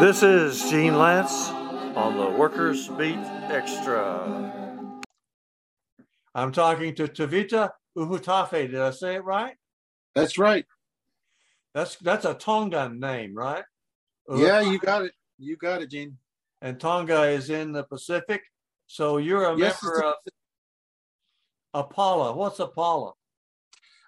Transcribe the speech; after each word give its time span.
This 0.00 0.22
is 0.22 0.68
Gene 0.68 0.92
Lantz 0.92 1.48
on 1.96 2.18
the 2.18 2.28
Workers 2.28 2.88
Beat 2.88 3.16
Extra. 3.50 4.92
I'm 6.34 6.52
talking 6.52 6.94
to 6.96 7.08
Tavita 7.08 7.70
Uhutafe. 7.96 8.70
Did 8.70 8.76
I 8.76 8.90
say 8.90 9.14
it 9.14 9.24
right? 9.24 9.54
That's 10.14 10.36
right. 10.36 10.66
That's 11.72 11.96
that's 11.96 12.26
a 12.26 12.34
Tongan 12.34 13.00
name, 13.00 13.34
right? 13.34 13.64
Yeah, 14.28 14.60
you 14.60 14.78
got 14.78 15.06
it. 15.06 15.12
You 15.38 15.56
got 15.56 15.80
it, 15.80 15.90
Gene. 15.90 16.18
And 16.60 16.78
Tonga 16.78 17.22
is 17.22 17.48
in 17.48 17.72
the 17.72 17.84
Pacific. 17.84 18.42
So 18.86 19.16
you're 19.16 19.46
a 19.46 19.56
Yes, 19.56 19.82
member 19.82 20.04
of 20.04 20.14
APALA. 21.74 22.36
What's 22.36 22.58
APALA? 22.58 23.12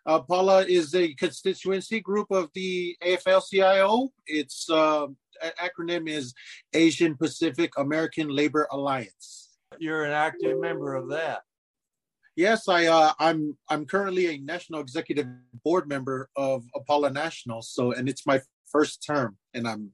Uh, 0.09 0.21
Paula 0.21 0.65
is 0.65 0.95
a 0.95 1.13
constituency 1.15 2.01
group 2.01 2.31
of 2.31 2.49
the 2.55 2.97
AFL-CIO. 3.05 4.09
Its 4.27 4.69
uh, 4.71 5.07
acronym 5.63 6.09
is 6.09 6.33
Asian 6.73 7.15
Pacific 7.15 7.71
American 7.77 8.29
Labor 8.29 8.67
Alliance. 8.73 9.51
You're 9.79 10.05
an 10.05 10.13
active 10.13 10.59
member 10.59 10.95
of 10.95 11.11
that. 11.11 11.43
Yes, 12.37 12.69
I 12.69 12.87
uh, 12.87 13.13
I'm 13.19 13.59
I'm 13.69 13.85
currently 13.85 14.29
a 14.35 14.39
national 14.39 14.81
executive 14.81 15.27
board 15.63 15.87
member 15.87 16.31
of 16.37 16.65
APALA 16.75 17.13
National. 17.13 17.61
So, 17.61 17.93
and 17.93 18.09
it's 18.09 18.27
my 18.27 18.41
first 18.73 19.05
term, 19.05 19.37
and 19.53 19.69
I'm 19.69 19.91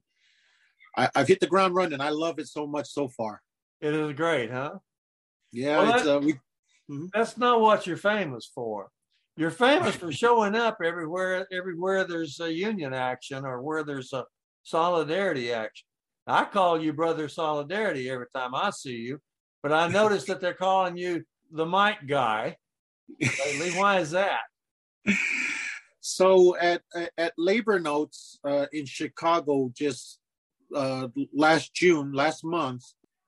I, 0.95 1.09
I've 1.13 1.27
hit 1.27 1.41
the 1.41 1.47
ground 1.47 1.75
running. 1.75 1.99
I 1.99 2.09
love 2.09 2.39
it 2.39 2.47
so 2.47 2.65
much 2.65 2.87
so 2.87 3.09
far. 3.09 3.41
It 3.81 3.93
is 3.93 4.13
great, 4.13 4.49
huh? 4.49 4.75
Yeah, 5.51 5.79
Well, 5.79 5.93
it's, 5.93 6.03
that- 6.03 6.17
uh, 6.17 6.19
we 6.19 6.39
That's 7.13 7.37
not 7.37 7.59
what 7.59 7.85
you're 7.85 7.97
famous 7.97 8.45
for. 8.45 8.91
You're 9.37 9.51
famous 9.51 9.95
for 9.95 10.13
showing 10.13 10.55
up 10.55 10.77
everywhere 10.83 11.45
everywhere 11.51 12.05
there's 12.05 12.39
a 12.39 12.51
union 12.51 12.93
action 12.93 13.45
or 13.45 13.61
where 13.61 13.83
there's 13.83 14.13
a 14.13 14.25
solidarity 14.63 15.51
action. 15.51 15.85
I 16.25 16.45
call 16.45 16.81
you 16.81 16.93
brother 16.93 17.27
solidarity 17.27 18.09
every 18.09 18.27
time 18.33 18.55
I 18.55 18.69
see 18.69 18.95
you, 18.95 19.19
but 19.61 19.73
I 19.73 19.89
noticed 19.89 20.27
that 20.27 20.39
they're 20.39 20.53
calling 20.53 20.95
you 20.95 21.23
the 21.51 21.65
mic 21.65 22.07
guy. 22.07 22.55
Lately, 23.21 23.71
why 23.71 23.99
is 23.99 24.11
that? 24.11 24.41
So 25.99 26.55
at 26.57 26.81
at 27.17 27.33
Labor 27.37 27.79
Notes 27.79 28.39
uh, 28.45 28.67
in 28.71 28.85
Chicago, 28.85 29.71
just 29.75 30.19
uh, 30.73 31.09
last 31.33 31.73
June, 31.73 32.13
last 32.13 32.43
month, 32.45 32.83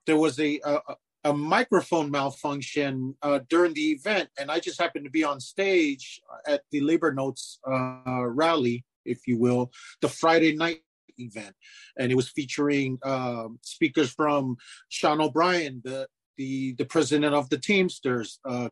there 0.05 0.17
was 0.17 0.39
a 0.39 0.59
a, 0.63 0.79
a 1.27 1.33
microphone 1.33 2.09
malfunction 2.09 3.13
uh, 3.21 3.39
during 3.49 3.73
the 3.73 3.91
event, 3.91 4.29
and 4.39 4.49
I 4.49 4.59
just 4.59 4.79
happened 4.79 5.03
to 5.03 5.11
be 5.11 5.25
on 5.25 5.41
stage 5.41 6.21
at 6.47 6.61
the 6.71 6.79
Labor 6.79 7.11
Notes 7.11 7.59
uh, 7.69 8.25
rally, 8.25 8.85
if 9.03 9.27
you 9.27 9.37
will, 9.37 9.71
the 10.01 10.07
Friday 10.07 10.55
night 10.55 10.83
event, 11.17 11.53
and 11.97 12.11
it 12.11 12.15
was 12.15 12.29
featuring 12.29 12.99
um 13.03 13.59
speakers 13.61 14.11
from 14.11 14.55
Sean 14.89 15.19
O'Brien, 15.19 15.81
the 15.83 16.07
the 16.37 16.75
the 16.79 16.85
president 16.85 17.33
of 17.35 17.49
the 17.49 17.57
Teamsters, 17.57 18.39
uh, 18.45 18.69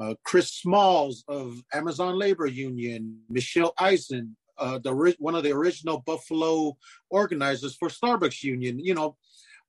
uh, 0.00 0.14
Chris 0.22 0.52
Smalls 0.52 1.24
of 1.26 1.64
Amazon 1.72 2.16
Labor 2.16 2.46
Union, 2.46 3.20
Michelle 3.28 3.72
Eisen, 3.78 4.36
uh, 4.58 4.78
the 4.78 4.92
one 5.18 5.34
of 5.34 5.42
the 5.42 5.52
original 5.52 5.98
Buffalo 6.06 6.76
organizers 7.10 7.74
for 7.74 7.88
Starbucks 7.88 8.42
Union. 8.42 8.78
You 8.78 8.94
know, 8.94 9.16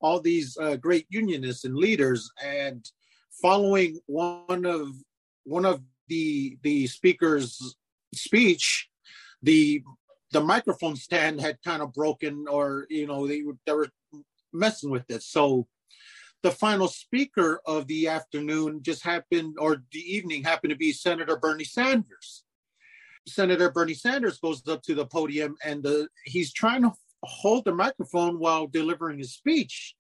all 0.03 0.19
these 0.19 0.57
uh, 0.57 0.75
great 0.75 1.07
unionists 1.09 1.63
and 1.63 1.75
leaders. 1.75 2.29
And 2.43 2.85
following 3.41 3.99
one 4.05 4.65
of 4.65 4.89
one 5.45 5.65
of 5.65 5.81
the 6.07 6.57
the 6.61 6.85
speakers' 6.87 7.75
speech, 8.13 8.89
the 9.41 9.81
the 10.31 10.41
microphone 10.41 10.95
stand 10.95 11.41
had 11.41 11.57
kind 11.63 11.81
of 11.81 11.93
broken, 11.93 12.45
or 12.49 12.85
you 12.89 13.07
know, 13.07 13.25
they 13.27 13.41
they 13.65 13.73
were 13.73 13.89
messing 14.51 14.91
with 14.91 15.09
it. 15.09 15.23
So 15.23 15.67
the 16.43 16.51
final 16.51 16.89
speaker 16.89 17.61
of 17.65 17.87
the 17.87 18.09
afternoon 18.09 18.83
just 18.83 19.03
happened, 19.03 19.55
or 19.57 19.83
the 19.91 19.99
evening 19.99 20.43
happened 20.43 20.71
to 20.71 20.77
be 20.77 20.91
Senator 20.91 21.37
Bernie 21.37 21.63
Sanders. 21.63 22.43
Senator 23.25 23.71
Bernie 23.71 23.93
Sanders 23.93 24.39
goes 24.39 24.61
up 24.67 24.81
to 24.83 24.95
the 24.95 25.05
podium 25.05 25.55
and 25.63 25.81
the, 25.81 26.09
he's 26.25 26.51
trying 26.51 26.81
to 26.81 26.91
hold 27.23 27.65
the 27.65 27.73
microphone 27.73 28.39
while 28.39 28.67
delivering 28.67 29.17
his 29.17 29.33
speech. 29.33 29.95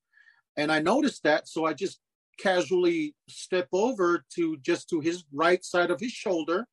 And 0.57 0.71
I 0.71 0.79
noticed 0.79 1.23
that, 1.23 1.47
so 1.47 1.65
I 1.65 1.73
just 1.73 1.99
casually 2.39 3.15
step 3.29 3.67
over 3.71 4.25
to 4.35 4.57
just 4.57 4.89
to 4.89 4.99
his 4.99 5.23
right 5.31 5.63
side 5.63 5.91
of 5.91 5.99
his 5.99 6.11
shoulder 6.11 6.67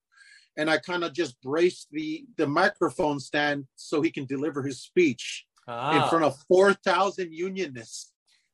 and 0.57 0.71
I 0.71 0.79
kind 0.79 1.05
of 1.05 1.13
just 1.13 1.39
brace 1.43 1.87
the 1.93 2.25
the 2.39 2.47
microphone 2.47 3.21
stand 3.21 3.67
so 3.77 4.01
he 4.01 4.11
can 4.11 4.25
deliver 4.25 4.63
his 4.63 4.81
speech 4.81 5.45
in 5.69 5.75
Ah, 5.75 6.09
front 6.09 6.25
of 6.25 6.35
4,000 6.49 7.31
unionists 7.33 8.11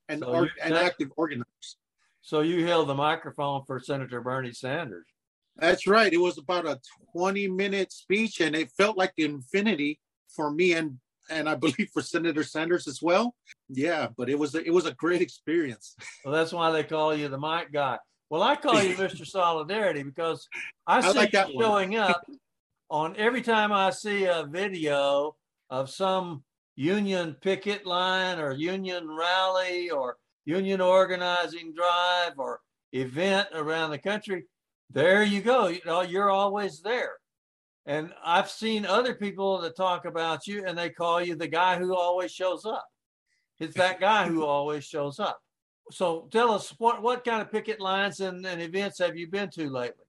and, 0.09 0.21
So 0.21 0.27
or, 0.34 0.51
and 0.61 0.75
active 0.75 1.11
organizers. 1.17 1.77
so 2.23 2.41
you 2.41 2.67
held 2.67 2.89
the 2.89 2.95
microphone 2.95 3.63
for 3.67 3.78
Senator 3.78 4.21
Bernie 4.21 4.53
Sanders. 4.53 5.07
That's 5.57 5.87
right. 5.87 6.13
It 6.13 6.21
was 6.21 6.39
about 6.39 6.67
a 6.67 6.81
20 7.13 7.47
minute 7.49 7.93
speech 7.93 8.41
and 8.41 8.55
it 8.57 8.73
felt 8.77 8.99
like 8.99 9.13
infinity 9.17 10.01
for 10.28 10.51
me 10.51 10.73
and 10.73 10.99
and 11.31 11.49
I 11.49 11.55
believe 11.55 11.91
for 11.93 12.03
Senator 12.03 12.43
Sanders 12.43 12.87
as 12.87 13.01
well. 13.03 13.35
Yeah, 13.69 14.09
but 14.17 14.29
it 14.29 14.39
was 14.39 14.55
a, 14.55 14.65
it 14.65 14.73
was 14.73 14.87
a 14.87 14.95
great 14.95 15.23
experience. 15.23 15.97
Well, 16.25 16.35
that's 16.35 16.53
why 16.53 16.71
they 16.71 16.85
call 16.85 17.15
you 17.15 17.29
the 17.29 17.39
mic 17.39 17.73
guy. 17.73 17.99
Well, 18.31 18.43
I 18.43 18.57
call 18.57 18.83
you 18.83 18.95
Mr. 18.97 19.27
Solidarity 19.27 20.03
because 20.03 20.49
I 20.87 21.01
see 21.01 21.19
like 21.19 21.33
that 21.33 21.53
you 21.53 21.61
showing 21.61 21.97
up 21.97 22.23
on 22.91 23.17
every 23.17 23.43
time 23.43 23.73
I 23.73 23.91
see 23.91 24.25
a 24.25 24.47
video 24.49 25.37
of 25.71 25.91
some 25.91 26.45
union 26.77 27.37
picket 27.41 27.87
line 27.87 28.39
or 28.39 28.53
union 28.53 29.09
rally 29.09 29.91
or 29.91 30.17
union 30.45 30.81
organizing 30.81 31.73
drive 31.75 32.35
or 32.39 32.61
event 32.93 33.49
around 33.55 33.91
the 33.91 33.99
country. 33.99 34.45
There 34.91 35.23
you 35.23 35.41
go. 35.41 35.69
You 35.69 35.81
know, 35.85 36.03
you're 36.03 36.31
always 36.31 36.81
there. 36.81 37.17
And 37.87 38.13
I've 38.25 38.51
seen 38.51 38.85
other 38.85 39.15
people 39.15 39.61
that 39.61 39.77
talk 39.77 40.05
about 40.07 40.47
you 40.47 40.65
and 40.67 40.77
they 40.77 40.91
call 40.91 41.23
you 41.23 41.37
the 41.37 41.47
guy 41.47 41.79
who 41.79 41.95
always 41.95 42.33
shows 42.33 42.65
up. 42.65 42.87
It's 43.61 43.77
that 43.77 44.01
guy 44.01 44.27
who 44.27 44.45
always 44.45 44.85
shows 44.85 45.21
up. 45.21 45.41
So 45.93 46.29
tell 46.33 46.51
us 46.51 46.75
what, 46.79 47.01
what 47.01 47.25
kind 47.25 47.41
of 47.41 47.53
picket 47.53 47.81
lines 47.81 48.19
and, 48.19 48.45
and 48.45 48.61
events 48.61 48.99
have 48.99 49.17
you 49.17 49.29
been 49.29 49.51
to 49.51 49.71
lately? 49.71 50.03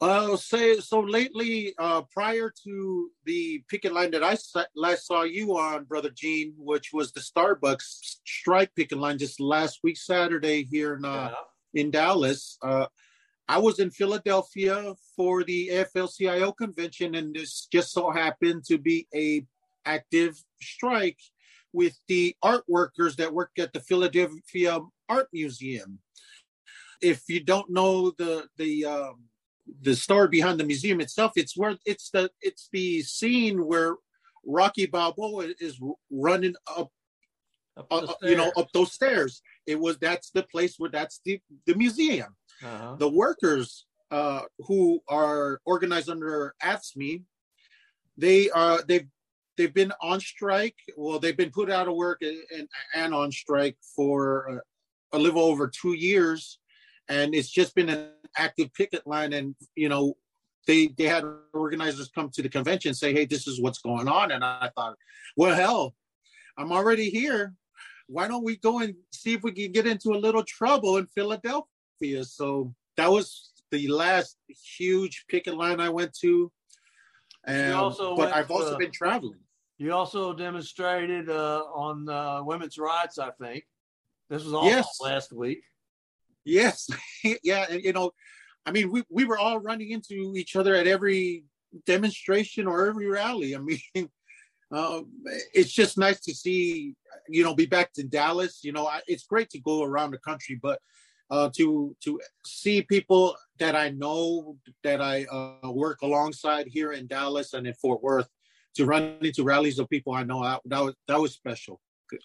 Uh, 0.00 0.36
say 0.36 0.78
so 0.78 1.00
lately, 1.00 1.72
uh, 1.78 2.02
prior 2.02 2.52
to 2.64 3.10
the 3.24 3.64
picket 3.68 3.94
line 3.94 4.10
that 4.10 4.22
I 4.22 4.34
sa- 4.34 4.64
last 4.74 5.06
saw 5.06 5.22
you 5.22 5.56
on, 5.56 5.84
Brother 5.84 6.10
Gene, 6.10 6.52
which 6.58 6.92
was 6.92 7.12
the 7.12 7.20
Starbucks 7.20 8.18
strike 8.26 8.74
picket 8.74 8.98
line 8.98 9.16
just 9.16 9.40
last 9.40 9.80
week, 9.82 9.96
Saturday 9.96 10.64
here 10.64 10.94
in 10.96 11.04
uh, 11.06 11.32
in 11.72 11.90
Dallas. 11.90 12.58
Uh, 12.60 12.86
I 13.48 13.58
was 13.58 13.78
in 13.78 13.90
Philadelphia 13.90 14.94
for 15.14 15.44
the 15.44 15.68
AFL-CIO 15.68 16.52
convention, 16.52 17.14
and 17.14 17.34
this 17.34 17.66
just 17.72 17.92
so 17.92 18.10
happened 18.10 18.64
to 18.64 18.78
be 18.78 19.06
a 19.14 19.44
active 19.84 20.36
strike 20.60 21.18
with 21.72 21.98
the 22.08 22.34
art 22.42 22.64
workers 22.66 23.16
that 23.16 23.32
work 23.32 23.50
at 23.58 23.72
the 23.72 23.80
Philadelphia 23.80 24.80
Art 25.08 25.28
Museum. 25.32 26.00
If 27.00 27.22
you 27.28 27.40
don't 27.40 27.70
know 27.70 28.10
the 28.18 28.48
the 28.56 28.84
um, 28.84 29.24
the 29.82 29.94
story 29.94 30.28
behind 30.28 30.58
the 30.58 30.64
museum 30.64 31.00
itself, 31.00 31.32
it's 31.36 31.56
where 31.56 31.76
it's 31.84 32.10
the 32.10 32.30
it's 32.40 32.68
the 32.72 33.02
scene 33.02 33.64
where 33.64 33.94
Rocky 34.44 34.86
Balboa 34.86 35.48
is 35.60 35.78
running 36.10 36.54
up 36.76 36.90
Up 37.76 37.86
uh, 37.90 38.06
uh, 38.08 38.14
you 38.22 38.36
know 38.36 38.50
up 38.56 38.68
those 38.72 38.92
stairs. 38.92 39.42
It 39.66 39.78
was 39.78 39.98
that's 39.98 40.30
the 40.30 40.44
place 40.44 40.76
where 40.78 40.90
that's 40.90 41.20
the 41.24 41.40
the 41.66 41.74
museum 41.74 42.34
Uh-huh. 42.64 42.96
the 42.98 43.08
workers 43.08 43.86
uh 44.10 44.42
who 44.60 45.00
are 45.08 45.60
organized 45.66 46.08
under 46.08 46.54
AFSCME 46.62 47.22
they 48.16 48.50
uh 48.50 48.78
they've 48.86 49.06
they've 49.56 49.74
been 49.74 49.92
on 50.00 50.20
strike. 50.20 50.76
Well 50.96 51.18
they've 51.18 51.36
been 51.36 51.50
put 51.50 51.70
out 51.70 51.88
of 51.88 51.94
work 51.94 52.18
and 52.22 52.38
and, 52.54 52.68
and 52.94 53.14
on 53.14 53.32
strike 53.32 53.76
for 53.94 54.50
uh, 54.50 55.16
a 55.16 55.18
little 55.18 55.42
over 55.42 55.68
two 55.68 55.94
years. 55.94 56.58
And 57.08 57.34
it's 57.34 57.48
just 57.48 57.74
been 57.74 57.88
an 57.88 58.10
active 58.36 58.72
picket 58.74 59.06
line 59.06 59.32
and 59.32 59.54
you 59.74 59.88
know 59.88 60.14
they 60.66 60.88
they 60.98 61.04
had 61.04 61.24
organizers 61.52 62.10
come 62.14 62.30
to 62.30 62.42
the 62.42 62.48
convention 62.48 62.90
and 62.90 62.96
say 62.96 63.12
hey 63.12 63.24
this 63.24 63.46
is 63.46 63.60
what's 63.60 63.78
going 63.78 64.08
on. 64.08 64.32
And 64.32 64.44
i 64.44 64.70
thought 64.74 64.96
well 65.36 65.54
hell 65.54 65.94
i'm 66.56 66.72
already 66.72 67.10
here. 67.10 67.54
Why 68.08 68.28
don't 68.28 68.44
we 68.44 68.56
go 68.56 68.78
and 68.78 68.94
see 69.10 69.34
if 69.34 69.42
we 69.42 69.50
can 69.50 69.72
get 69.72 69.86
into 69.86 70.12
a 70.12 70.18
little 70.18 70.44
trouble 70.44 70.96
in 70.96 71.06
philadelphia 71.08 71.62
so 72.22 72.74
that 72.96 73.10
was 73.10 73.52
the 73.70 73.88
last 73.88 74.38
huge 74.76 75.24
picket 75.28 75.56
line 75.56 75.80
i 75.80 75.88
went 75.88 76.12
to 76.12 76.50
and 77.44 77.72
but 77.72 78.16
went 78.16 78.32
i've 78.32 78.48
to, 78.48 78.54
also 78.54 78.78
been 78.78 78.92
traveling 78.92 79.40
You 79.78 79.92
also 79.92 80.32
demonstrated 80.32 81.28
uh, 81.28 81.62
on 81.74 82.08
uh, 82.08 82.42
women's 82.42 82.78
rights, 82.78 83.18
I 83.18 83.30
think. 83.30 83.64
This 84.30 84.42
was 84.44 84.54
also 84.54 84.70
Yes. 84.70 84.98
last 85.00 85.32
week. 85.32 85.62
Yes, 86.44 86.88
yeah, 87.42 87.66
and 87.68 87.82
you 87.84 87.92
know, 87.92 88.12
I 88.64 88.70
mean, 88.72 88.90
we 88.90 89.02
we 89.10 89.24
were 89.24 89.38
all 89.38 89.58
running 89.60 89.90
into 89.90 90.32
each 90.34 90.56
other 90.56 90.74
at 90.74 90.86
every 90.86 91.44
demonstration 91.84 92.66
or 92.66 92.86
every 92.86 93.06
rally. 93.06 93.54
I 93.54 93.58
mean, 93.68 94.08
uh, 94.72 95.02
it's 95.52 95.72
just 95.72 95.98
nice 95.98 96.20
to 96.20 96.34
see, 96.34 96.94
you 97.28 97.42
know, 97.44 97.54
be 97.54 97.66
back 97.66 97.92
to 97.94 98.02
Dallas. 98.02 98.60
You 98.64 98.72
know, 98.72 98.86
I, 98.86 99.00
it's 99.06 99.26
great 99.26 99.50
to 99.50 99.60
go 99.60 99.82
around 99.82 100.12
the 100.12 100.18
country, 100.18 100.58
but 100.60 100.78
uh, 101.30 101.50
to 101.56 101.96
to 102.04 102.20
see 102.44 102.82
people 102.82 103.36
that 103.58 103.74
I 103.74 103.90
know 103.90 104.56
that 104.82 105.00
I 105.00 105.24
uh, 105.24 105.70
work 105.70 106.02
alongside 106.02 106.66
here 106.68 106.92
in 106.92 107.06
Dallas 107.06 107.54
and 107.54 107.66
in 107.66 107.74
Fort 107.74 108.02
Worth, 108.02 108.28
to 108.74 108.84
run 108.84 109.18
into 109.20 109.44
rallies 109.44 109.78
of 109.78 109.88
people 109.88 110.12
I 110.12 110.24
know, 110.24 110.42
I, 110.42 110.58
that 110.66 110.82
was 110.82 110.94
that 111.08 111.20
was 111.20 111.34
special. 111.34 111.80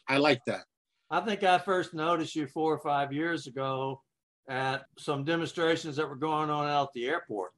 I 0.07 0.17
like 0.17 0.41
that. 0.45 0.61
I 1.09 1.19
think 1.21 1.43
I 1.43 1.57
first 1.57 1.93
noticed 1.93 2.35
you 2.35 2.47
four 2.47 2.73
or 2.73 2.79
five 2.79 3.11
years 3.11 3.47
ago 3.47 4.01
at 4.49 4.83
some 4.97 5.23
demonstrations 5.23 5.95
that 5.95 6.07
were 6.07 6.15
going 6.15 6.49
on 6.49 6.67
out 6.67 6.83
at 6.83 6.93
the 6.93 7.07
airport. 7.07 7.51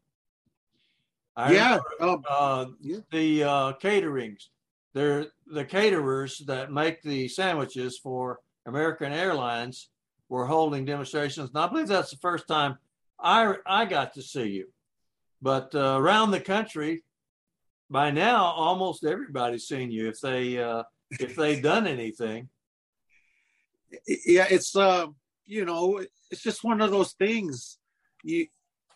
I 1.36 1.51
yeah, 1.51 1.80
remember, 2.00 2.18
um, 2.18 2.24
uh, 2.30 2.66
yeah. 2.80 2.98
the 3.12 3.44
uh, 3.44 3.74
caterings 3.74 4.50
they're 4.94 5.28
the 5.48 5.66
caterers 5.66 6.42
that 6.45 6.72
make 6.72 7.01
the 7.01 7.28
sandwiches 7.28 7.98
for 7.98 8.40
American 8.68 9.12
Airlines 9.12 9.90
were 10.29 10.45
holding 10.45 10.85
demonstrations. 10.85 11.49
And 11.49 11.57
I 11.57 11.67
believe 11.67 11.87
that's 11.87 12.11
the 12.11 12.17
first 12.17 12.47
time 12.47 12.77
I, 13.19 13.55
I 13.65 13.85
got 13.85 14.13
to 14.13 14.21
see 14.21 14.47
you. 14.49 14.67
But 15.41 15.75
uh, 15.75 15.97
around 15.99 16.31
the 16.31 16.39
country, 16.39 17.03
by 17.89 18.11
now, 18.11 18.45
almost 18.45 19.05
everybody's 19.05 19.67
seen 19.67 19.91
you 19.91 20.07
if 20.07 20.19
they 20.19 20.57
uh, 20.57 20.83
if 21.11 21.35
they've 21.35 21.61
done 21.61 21.85
anything. 21.85 22.49
Yeah, 24.07 24.47
it's 24.49 24.75
uh, 24.75 25.07
you 25.45 25.65
know, 25.65 26.03
it's 26.31 26.41
just 26.41 26.63
one 26.63 26.81
of 26.81 26.91
those 26.91 27.11
things. 27.13 27.77
You, 28.23 28.47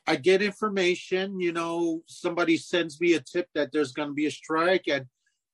I 0.07 0.15
get 0.15 0.41
information. 0.41 1.39
You 1.39 1.51
know, 1.51 2.01
somebody 2.07 2.57
sends 2.57 2.99
me 2.99 3.13
a 3.13 3.19
tip 3.19 3.49
that 3.53 3.71
there's 3.71 3.91
going 3.91 4.09
to 4.09 4.15
be 4.15 4.25
a 4.25 4.31
strike, 4.31 4.85
and 4.87 5.05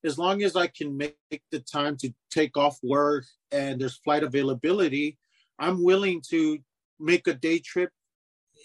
as 0.04 0.16
long 0.16 0.42
as 0.42 0.54
I 0.54 0.68
can 0.68 0.96
make 0.96 1.16
the 1.50 1.60
time 1.60 1.96
to 1.98 2.14
take 2.30 2.56
off 2.56 2.78
work 2.82 3.24
and 3.50 3.80
there's 3.80 3.96
flight 3.96 4.22
availability, 4.22 5.18
I'm 5.58 5.82
willing 5.82 6.22
to 6.30 6.58
make 6.98 7.26
a 7.26 7.34
day 7.34 7.58
trip 7.58 7.90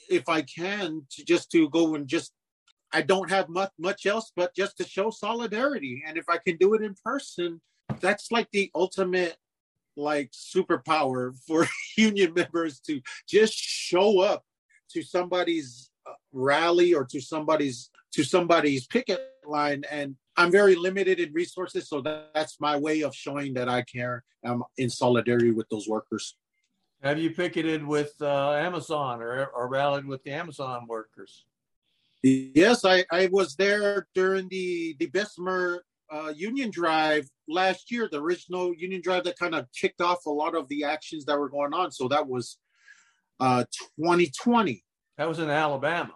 if 0.10 0.30
I 0.30 0.42
can 0.42 1.06
to 1.12 1.26
just 1.26 1.52
to 1.52 1.70
go 1.70 1.96
and 1.96 2.08
just 2.08 2.32
I 2.92 3.02
don't 3.02 3.30
have 3.30 3.50
much 3.50 3.72
much 3.78 4.06
else 4.06 4.32
but 4.36 4.56
just 4.56 4.78
to 4.78 4.84
show 4.84 5.10
solidarity. 5.10 6.04
And 6.06 6.18
if 6.18 6.26
I 6.30 6.38
can 6.38 6.58
do 6.58 6.74
it 6.74 6.82
in 6.82 6.96
person, 7.04 7.62
that's 8.00 8.32
like 8.32 8.50
the 8.52 8.72
ultimate 8.74 9.38
like 9.96 10.32
superpower 10.32 11.34
for 11.48 11.68
union 11.98 12.34
members 12.34 12.80
to 12.82 13.02
just 13.28 13.54
show 13.54 14.22
up 14.22 14.44
to 14.92 15.04
somebody's 15.04 15.92
uh, 16.08 16.14
rally 16.32 16.94
or 16.94 17.06
to 17.06 17.22
somebody's 17.22 17.90
to 18.14 18.24
somebody's 18.24 18.88
picket 18.88 19.20
line 19.46 19.84
and 19.92 20.16
I'm 20.40 20.52
very 20.52 20.76
limited 20.76 21.20
in 21.20 21.34
resources, 21.34 21.90
so 21.90 22.00
that, 22.00 22.30
that's 22.34 22.62
my 22.62 22.78
way 22.78 23.02
of 23.02 23.14
showing 23.14 23.56
that 23.56 23.68
I 23.68 23.82
care. 23.82 24.24
I'm 24.46 24.64
in 24.78 24.90
solidarity 24.90 25.52
with 25.52 25.68
those 25.68 25.86
workers. 25.86 26.38
Have 27.02 27.18
you 27.18 27.32
picketed 27.32 27.86
with 27.86 28.14
uh, 28.22 28.52
Amazon 28.54 29.22
or, 29.22 29.46
or 29.48 29.68
rallied 29.70 30.06
with 30.06 30.22
the 30.24 30.32
Amazon 30.32 30.86
workers? 30.88 31.46
Yes, 32.22 32.84
I, 32.84 33.06
I 33.12 33.30
was 33.32 33.56
there 33.56 34.08
during 34.14 34.50
the 34.50 34.98
the 35.00 35.06
Bessemer 35.06 35.86
uh, 36.12 36.34
Union 36.36 36.70
Drive 36.70 37.30
last 37.48 37.92
year, 37.92 38.10
the 38.12 38.22
original 38.22 38.74
Union 38.74 39.02
Drive 39.02 39.24
that 39.24 39.40
kind 39.40 39.56
of 39.56 39.68
kicked 39.72 40.02
off 40.02 40.26
a 40.26 40.30
lot 40.30 40.56
of 40.56 40.68
the 40.68 40.84
actions 40.84 41.24
that 41.26 41.40
were 41.40 41.50
going 41.50 41.74
on. 41.74 41.92
So 41.92 42.10
that 42.10 42.28
was 42.28 42.58
uh, 43.40 43.64
2020. 43.98 44.84
That 45.18 45.28
was 45.30 45.40
in 45.40 45.50
Alabama. 45.50 46.16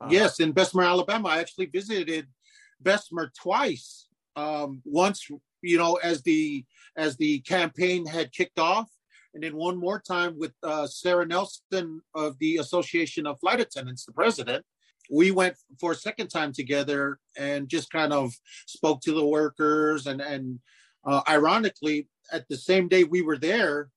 Uh, 0.00 0.08
yes, 0.10 0.40
in 0.40 0.52
Bessemer, 0.52 0.82
Alabama. 0.82 1.28
I 1.28 1.40
actually 1.40 1.66
visited 1.66 2.26
Bessemer 2.80 3.32
twice. 3.40 4.08
Um, 4.36 4.82
once, 4.84 5.26
you 5.62 5.78
know, 5.78 5.94
as 6.02 6.22
the 6.22 6.64
as 6.96 7.16
the 7.16 7.40
campaign 7.40 8.06
had 8.06 8.32
kicked 8.32 8.58
off, 8.58 8.90
and 9.34 9.42
then 9.42 9.56
one 9.56 9.76
more 9.76 10.00
time 10.00 10.38
with 10.38 10.52
uh, 10.62 10.86
Sarah 10.86 11.26
Nelson 11.26 12.00
of 12.14 12.38
the 12.38 12.56
Association 12.56 13.26
of 13.26 13.38
Flight 13.40 13.60
Attendants, 13.60 14.04
the 14.04 14.12
president. 14.12 14.64
We 15.10 15.30
went 15.30 15.56
for 15.78 15.92
a 15.92 15.96
second 15.96 16.28
time 16.28 16.52
together 16.52 17.18
and 17.36 17.68
just 17.68 17.90
kind 17.90 18.12
of 18.12 18.32
spoke 18.66 19.00
to 19.02 19.12
the 19.12 19.26
workers. 19.26 20.06
And 20.06 20.20
and 20.20 20.60
uh, 21.04 21.22
ironically, 21.28 22.08
at 22.32 22.46
the 22.48 22.56
same 22.56 22.88
day 22.88 23.04
we 23.04 23.22
were 23.22 23.38
there, 23.38 23.88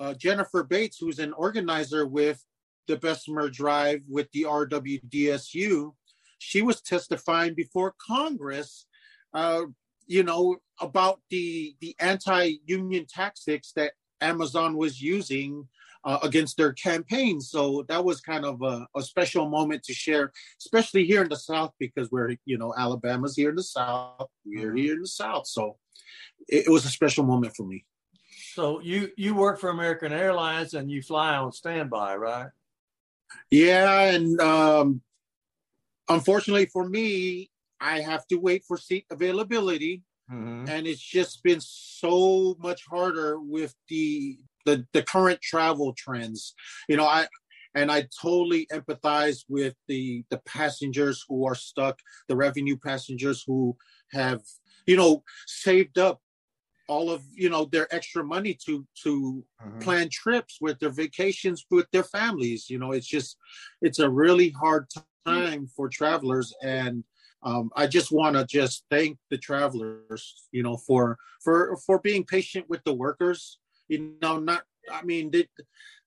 uh, 0.00 0.14
Jennifer 0.14 0.62
Bates, 0.62 0.98
who's 0.98 1.18
an 1.18 1.32
organizer 1.34 2.06
with 2.06 2.42
the 2.86 2.96
Bessemer 2.96 3.48
Drive 3.48 4.00
with 4.08 4.30
the 4.32 4.42
RWDSU, 4.42 5.92
she 6.38 6.62
was 6.62 6.80
testifying 6.80 7.54
before 7.54 7.94
Congress, 8.04 8.86
uh, 9.32 9.62
you 10.06 10.24
know, 10.24 10.56
about 10.80 11.20
the 11.30 11.76
the 11.80 11.94
anti-union 12.00 13.06
tactics 13.06 13.72
that 13.76 13.92
Amazon 14.22 14.76
was 14.76 15.00
using 15.02 15.68
uh, 16.04 16.18
against 16.22 16.56
their 16.56 16.72
campaign. 16.72 17.40
So 17.40 17.84
that 17.88 18.04
was 18.04 18.20
kind 18.20 18.44
of 18.44 18.62
a, 18.62 18.86
a, 18.96 19.02
special 19.02 19.48
moment 19.48 19.84
to 19.84 19.94
share, 19.94 20.32
especially 20.58 21.04
here 21.04 21.22
in 21.22 21.28
the 21.28 21.36
South, 21.36 21.72
because 21.78 22.10
we're, 22.10 22.36
you 22.44 22.58
know, 22.58 22.74
Alabama's 22.76 23.36
here 23.36 23.50
in 23.50 23.56
the 23.56 23.62
South, 23.62 24.28
we're 24.44 24.68
mm-hmm. 24.68 24.76
here 24.76 24.94
in 24.94 25.02
the 25.02 25.06
South. 25.06 25.46
So 25.46 25.76
it, 26.48 26.66
it, 26.66 26.70
was 26.70 26.84
a 26.84 26.88
special 26.88 27.24
moment 27.24 27.54
for 27.54 27.64
me. 27.64 27.84
So 28.54 28.80
you 28.80 29.10
you 29.16 29.34
work 29.34 29.60
for 29.60 29.70
American 29.70 30.12
Airlines 30.12 30.74
and 30.74 30.90
you 30.90 31.02
fly 31.02 31.36
on 31.36 31.52
standby, 31.52 32.16
right? 32.16 32.48
Yeah, 33.50 34.02
and 34.10 34.40
um, 34.40 35.02
unfortunately 36.08 36.66
for 36.66 36.86
me, 36.86 37.50
I 37.80 38.00
have 38.00 38.26
to 38.28 38.36
wait 38.36 38.64
for 38.66 38.76
seat 38.76 39.06
availability. 39.10 40.02
Mm-hmm. 40.32 40.68
And 40.68 40.86
it's 40.86 41.02
just 41.02 41.42
been 41.42 41.60
so 41.60 42.56
much 42.60 42.84
harder 42.88 43.38
with 43.38 43.74
the, 43.88 44.38
the 44.64 44.86
the 44.92 45.02
current 45.02 45.40
travel 45.42 45.94
trends. 45.96 46.54
You 46.88 46.96
know, 46.96 47.06
I 47.06 47.26
and 47.74 47.90
I 47.90 48.08
totally 48.20 48.66
empathize 48.72 49.44
with 49.48 49.74
the 49.88 50.24
the 50.30 50.38
passengers 50.46 51.24
who 51.28 51.46
are 51.46 51.54
stuck, 51.54 51.98
the 52.28 52.36
revenue 52.36 52.76
passengers 52.76 53.44
who 53.46 53.76
have, 54.12 54.40
you 54.86 54.96
know, 54.96 55.22
saved 55.46 55.98
up 55.98 56.20
all 56.88 57.10
of 57.10 57.22
you 57.32 57.48
know 57.48 57.64
their 57.66 57.92
extra 57.94 58.24
money 58.24 58.56
to 58.66 58.86
to 59.02 59.44
mm-hmm. 59.64 59.78
plan 59.78 60.08
trips 60.10 60.58
with 60.60 60.78
their 60.78 60.90
vacations 60.90 61.64
with 61.70 61.86
their 61.92 62.02
families 62.02 62.68
you 62.68 62.78
know 62.78 62.90
it's 62.92 63.06
just 63.06 63.36
it's 63.80 64.00
a 64.00 64.10
really 64.10 64.50
hard 64.50 64.86
time 65.24 65.68
for 65.76 65.88
travelers 65.88 66.52
and 66.62 67.04
um, 67.44 67.70
I 67.76 67.86
just 67.86 68.12
want 68.12 68.36
to 68.36 68.46
just 68.46 68.84
thank 68.90 69.18
the 69.30 69.38
travelers, 69.38 70.46
you 70.52 70.62
know, 70.62 70.76
for 70.76 71.18
for 71.42 71.76
for 71.84 71.98
being 71.98 72.24
patient 72.24 72.68
with 72.68 72.82
the 72.84 72.92
workers. 72.92 73.58
You 73.88 74.12
know, 74.22 74.38
not 74.38 74.62
I 74.90 75.02
mean, 75.02 75.30
they, 75.30 75.48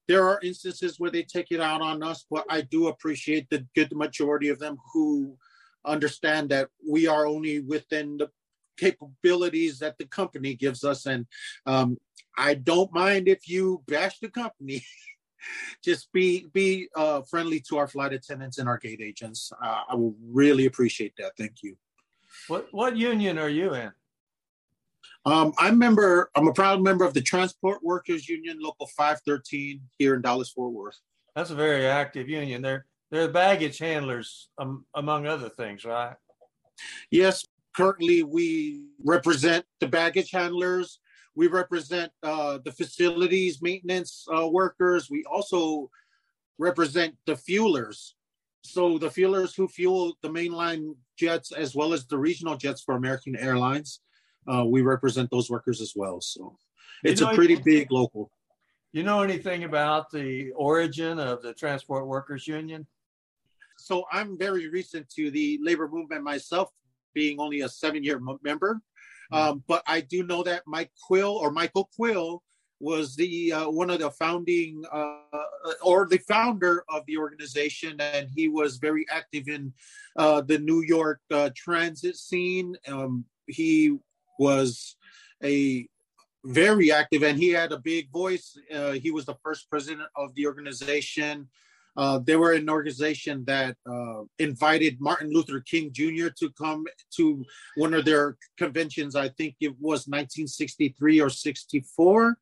there 0.08 0.26
are 0.28 0.40
instances 0.42 0.98
where 0.98 1.10
they 1.10 1.22
take 1.22 1.50
it 1.50 1.60
out 1.60 1.82
on 1.82 2.02
us, 2.02 2.26
but 2.30 2.44
I 2.48 2.62
do 2.62 2.88
appreciate 2.88 3.48
the 3.50 3.66
good 3.74 3.94
majority 3.94 4.48
of 4.48 4.58
them 4.58 4.78
who 4.92 5.36
understand 5.84 6.50
that 6.50 6.68
we 6.88 7.06
are 7.06 7.26
only 7.26 7.60
within 7.60 8.16
the 8.16 8.30
capabilities 8.76 9.78
that 9.78 9.96
the 9.98 10.06
company 10.06 10.54
gives 10.54 10.84
us, 10.84 11.06
and 11.06 11.26
um, 11.66 11.96
I 12.36 12.54
don't 12.54 12.92
mind 12.92 13.28
if 13.28 13.48
you 13.48 13.82
bash 13.86 14.18
the 14.20 14.28
company. 14.28 14.84
just 15.84 16.12
be 16.12 16.48
be 16.52 16.88
uh, 16.96 17.22
friendly 17.22 17.60
to 17.68 17.78
our 17.78 17.88
flight 17.88 18.12
attendants 18.12 18.58
and 18.58 18.68
our 18.68 18.78
gate 18.78 19.00
agents. 19.02 19.52
Uh, 19.62 19.82
I 19.90 19.94
will 19.94 20.14
really 20.28 20.66
appreciate 20.66 21.14
that. 21.18 21.32
Thank 21.38 21.62
you. 21.62 21.76
What 22.48 22.68
what 22.72 22.96
union 22.96 23.38
are 23.38 23.48
you 23.48 23.74
in? 23.74 23.92
Um, 25.24 25.52
I'm 25.58 25.78
member. 25.78 26.30
I'm 26.36 26.48
a 26.48 26.52
proud 26.52 26.82
member 26.82 27.04
of 27.04 27.14
the 27.14 27.20
Transport 27.20 27.82
Workers 27.82 28.28
Union, 28.28 28.58
Local 28.60 28.86
513 28.86 29.80
here 29.98 30.14
in 30.14 30.22
Dallas 30.22 30.50
Fort 30.50 30.72
Worth. 30.72 31.00
That's 31.34 31.50
a 31.50 31.54
very 31.54 31.86
active 31.86 32.28
union. 32.28 32.62
They're 32.62 32.86
they're 33.10 33.28
baggage 33.28 33.78
handlers, 33.78 34.48
um, 34.58 34.84
among 34.94 35.26
other 35.26 35.48
things, 35.48 35.84
right? 35.84 36.14
Yes. 37.10 37.44
Currently, 37.76 38.22
we 38.22 38.84
represent 39.04 39.64
the 39.80 39.86
baggage 39.86 40.30
handlers 40.30 40.98
we 41.36 41.46
represent 41.48 42.10
uh, 42.22 42.58
the 42.64 42.72
facilities 42.72 43.60
maintenance 43.60 44.26
uh, 44.34 44.48
workers. 44.48 45.10
We 45.10 45.22
also 45.30 45.90
represent 46.58 47.14
the 47.26 47.34
fuelers. 47.34 48.12
So 48.62 48.98
the 48.98 49.08
fuelers 49.08 49.54
who 49.54 49.68
fuel 49.68 50.16
the 50.22 50.28
mainline 50.28 50.96
jets 51.16 51.52
as 51.52 51.76
well 51.76 51.92
as 51.92 52.06
the 52.06 52.18
regional 52.18 52.56
jets 52.56 52.82
for 52.82 52.96
American 52.96 53.36
Airlines, 53.36 54.00
uh, 54.50 54.64
we 54.64 54.80
represent 54.80 55.30
those 55.30 55.50
workers 55.50 55.80
as 55.80 55.92
well. 55.94 56.20
So 56.20 56.58
it's 57.04 57.20
you 57.20 57.26
know, 57.26 57.32
a 57.32 57.36
pretty 57.36 57.56
big 57.56 57.92
local. 57.92 58.30
You 58.92 59.02
know 59.02 59.20
anything 59.20 59.64
about 59.64 60.10
the 60.10 60.52
origin 60.52 61.18
of 61.18 61.42
the 61.42 61.52
Transport 61.52 62.06
Workers 62.06 62.46
Union? 62.48 62.86
So 63.76 64.04
I'm 64.10 64.38
very 64.38 64.68
recent 64.68 65.08
to 65.10 65.30
the 65.30 65.58
labor 65.62 65.86
movement 65.86 66.24
myself, 66.24 66.70
being 67.12 67.38
only 67.38 67.60
a 67.60 67.68
seven-year 67.68 68.20
member. 68.42 68.80
Mm-hmm. 69.32 69.48
Um, 69.50 69.64
but 69.66 69.82
I 69.86 70.00
do 70.00 70.22
know 70.22 70.42
that 70.44 70.62
Mike 70.66 70.90
Quill 71.06 71.32
or 71.32 71.50
Michael 71.50 71.88
Quill 71.94 72.42
was 72.78 73.16
the 73.16 73.52
uh, 73.52 73.70
one 73.70 73.90
of 73.90 74.00
the 74.00 74.10
founding 74.10 74.84
uh, 74.92 75.16
or 75.82 76.06
the 76.06 76.18
founder 76.18 76.84
of 76.88 77.04
the 77.06 77.16
organization, 77.16 78.00
and 78.00 78.28
he 78.34 78.48
was 78.48 78.76
very 78.76 79.06
active 79.10 79.48
in 79.48 79.72
uh, 80.16 80.42
the 80.42 80.58
New 80.58 80.82
York 80.82 81.20
uh, 81.30 81.50
transit 81.56 82.16
scene. 82.16 82.76
Um, 82.86 83.24
he 83.46 83.96
was 84.38 84.96
a 85.42 85.88
very 86.44 86.92
active 86.92 87.22
and 87.22 87.38
he 87.38 87.50
had 87.50 87.72
a 87.72 87.78
big 87.78 88.10
voice. 88.10 88.56
Uh, 88.72 88.92
he 88.92 89.10
was 89.10 89.24
the 89.24 89.34
first 89.42 89.68
president 89.68 90.08
of 90.16 90.34
the 90.34 90.46
organization. 90.46 91.48
Uh, 91.96 92.18
they 92.18 92.36
were 92.36 92.52
an 92.52 92.68
organization 92.68 93.44
that 93.46 93.76
uh, 93.90 94.22
invited 94.38 95.00
Martin 95.00 95.32
Luther 95.32 95.60
King 95.60 95.90
Jr. 95.92 96.28
to 96.38 96.50
come 96.52 96.84
to 97.16 97.44
one 97.76 97.94
of 97.94 98.04
their 98.04 98.36
conventions. 98.58 99.16
I 99.16 99.28
think 99.30 99.56
it 99.60 99.74
was 99.80 100.06
1963 100.06 101.20
or 101.20 101.30
64. 101.30 102.38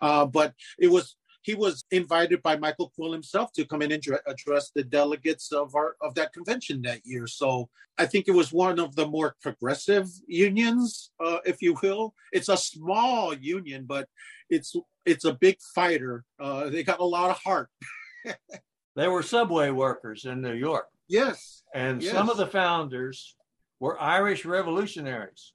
Uh, 0.00 0.26
but 0.26 0.54
it 0.78 0.88
was 0.88 1.16
he 1.42 1.54
was 1.54 1.84
invited 1.90 2.42
by 2.42 2.58
Michael 2.58 2.92
Quill 2.94 3.12
himself 3.12 3.52
to 3.54 3.64
come 3.64 3.80
in 3.80 3.92
and 3.92 4.04
address 4.26 4.70
the 4.74 4.84
delegates 4.84 5.52
of 5.52 5.74
our 5.74 5.96
of 6.02 6.14
that 6.14 6.32
convention 6.32 6.82
that 6.82 7.00
year. 7.04 7.26
So 7.26 7.68
I 7.96 8.06
think 8.06 8.28
it 8.28 8.32
was 8.32 8.52
one 8.52 8.78
of 8.78 8.94
the 8.96 9.06
more 9.06 9.34
progressive 9.40 10.06
unions, 10.26 11.10
uh, 11.24 11.38
if 11.44 11.62
you 11.62 11.76
will. 11.82 12.14
It's 12.32 12.48
a 12.48 12.56
small 12.56 13.34
union, 13.34 13.86
but 13.86 14.08
it's 14.50 14.74
it's 15.06 15.24
a 15.24 15.34
big 15.34 15.58
fighter. 15.74 16.24
Uh, 16.38 16.68
they 16.68 16.82
got 16.82 17.00
a 17.00 17.04
lot 17.04 17.30
of 17.30 17.38
heart. 17.38 17.70
they 18.98 19.06
were 19.06 19.22
subway 19.22 19.70
workers 19.70 20.24
in 20.24 20.42
New 20.42 20.54
York. 20.54 20.88
Yes, 21.06 21.62
and 21.72 22.02
yes. 22.02 22.12
some 22.12 22.28
of 22.28 22.36
the 22.36 22.48
founders 22.48 23.36
were 23.78 24.00
Irish 24.00 24.44
revolutionaries. 24.44 25.52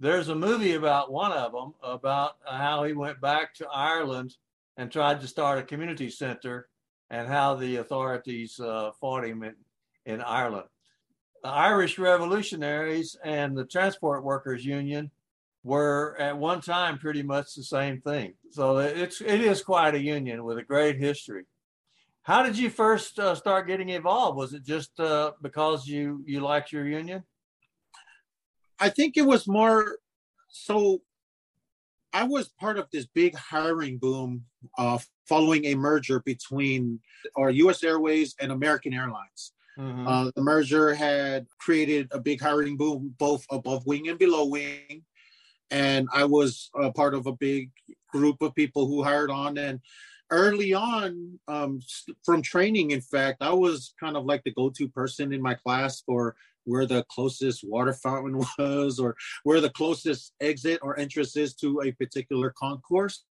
There's 0.00 0.30
a 0.30 0.34
movie 0.34 0.72
about 0.72 1.12
one 1.12 1.32
of 1.32 1.52
them 1.52 1.74
about 1.82 2.36
how 2.46 2.84
he 2.84 2.94
went 2.94 3.20
back 3.20 3.54
to 3.56 3.68
Ireland 3.68 4.36
and 4.78 4.90
tried 4.90 5.20
to 5.20 5.28
start 5.28 5.58
a 5.58 5.64
community 5.64 6.08
center 6.08 6.68
and 7.10 7.28
how 7.28 7.56
the 7.56 7.76
authorities 7.76 8.58
uh, 8.58 8.90
fought 9.00 9.26
him 9.26 9.42
in, 9.42 9.54
in 10.06 10.22
Ireland. 10.22 10.68
The 11.42 11.50
Irish 11.50 11.98
revolutionaries 11.98 13.18
and 13.22 13.54
the 13.54 13.66
Transport 13.66 14.24
Workers 14.24 14.64
Union 14.64 15.10
were 15.62 16.16
at 16.18 16.38
one 16.38 16.62
time 16.62 16.96
pretty 16.98 17.22
much 17.22 17.54
the 17.54 17.64
same 17.64 18.00
thing. 18.00 18.32
So 18.50 18.78
it's 18.78 19.20
it 19.20 19.42
is 19.42 19.62
quite 19.62 19.94
a 19.94 20.00
union 20.00 20.42
with 20.42 20.56
a 20.56 20.62
great 20.62 20.96
history. 20.96 21.44
How 22.26 22.42
did 22.42 22.58
you 22.58 22.70
first 22.70 23.20
uh, 23.20 23.36
start 23.36 23.68
getting 23.68 23.90
involved? 23.90 24.36
Was 24.36 24.52
it 24.52 24.64
just 24.64 24.98
uh, 24.98 25.30
because 25.40 25.86
you 25.86 26.24
you 26.26 26.40
liked 26.40 26.72
your 26.72 26.84
union? 26.84 27.22
I 28.80 28.88
think 28.88 29.16
it 29.16 29.22
was 29.22 29.46
more 29.46 29.98
so 30.48 31.02
I 32.12 32.24
was 32.24 32.48
part 32.48 32.78
of 32.78 32.88
this 32.90 33.06
big 33.06 33.36
hiring 33.36 33.98
boom 33.98 34.42
uh, 34.76 34.98
following 35.28 35.66
a 35.66 35.76
merger 35.76 36.18
between 36.18 36.98
our 37.36 37.50
U.S. 37.50 37.84
Airways 37.84 38.34
and 38.40 38.50
American 38.50 38.92
Airlines. 38.92 39.52
Mm-hmm. 39.78 40.08
Uh, 40.08 40.30
the 40.34 40.42
merger 40.42 40.94
had 40.94 41.46
created 41.60 42.08
a 42.10 42.18
big 42.18 42.40
hiring 42.40 42.76
boom, 42.76 43.14
both 43.18 43.46
above 43.52 43.86
wing 43.86 44.08
and 44.08 44.18
below 44.18 44.46
wing. 44.46 45.04
And 45.70 46.08
I 46.12 46.24
was 46.24 46.70
a 46.74 46.90
part 46.90 47.14
of 47.14 47.26
a 47.28 47.36
big 47.36 47.70
group 48.10 48.42
of 48.42 48.52
people 48.56 48.88
who 48.88 49.04
hired 49.04 49.30
on. 49.30 49.58
And 49.58 49.78
early 50.30 50.74
on, 50.74 51.38
um, 51.48 51.80
from 52.24 52.42
training, 52.42 52.90
in 52.90 53.00
fact, 53.00 53.38
I 53.40 53.52
was 53.52 53.94
kind 53.98 54.16
of 54.16 54.24
like 54.24 54.42
the 54.44 54.52
go 54.52 54.70
to 54.70 54.88
person 54.88 55.32
in 55.32 55.42
my 55.42 55.54
class 55.54 56.02
for 56.02 56.36
where 56.64 56.86
the 56.86 57.04
closest 57.08 57.64
water 57.64 57.92
fountain 57.92 58.44
was 58.58 58.98
or 58.98 59.16
where 59.44 59.60
the 59.60 59.70
closest 59.70 60.32
exit 60.40 60.80
or 60.82 60.98
entrance 60.98 61.36
is 61.36 61.54
to 61.54 61.80
a 61.82 61.92
particular 61.92 62.52
concourse 62.58 63.24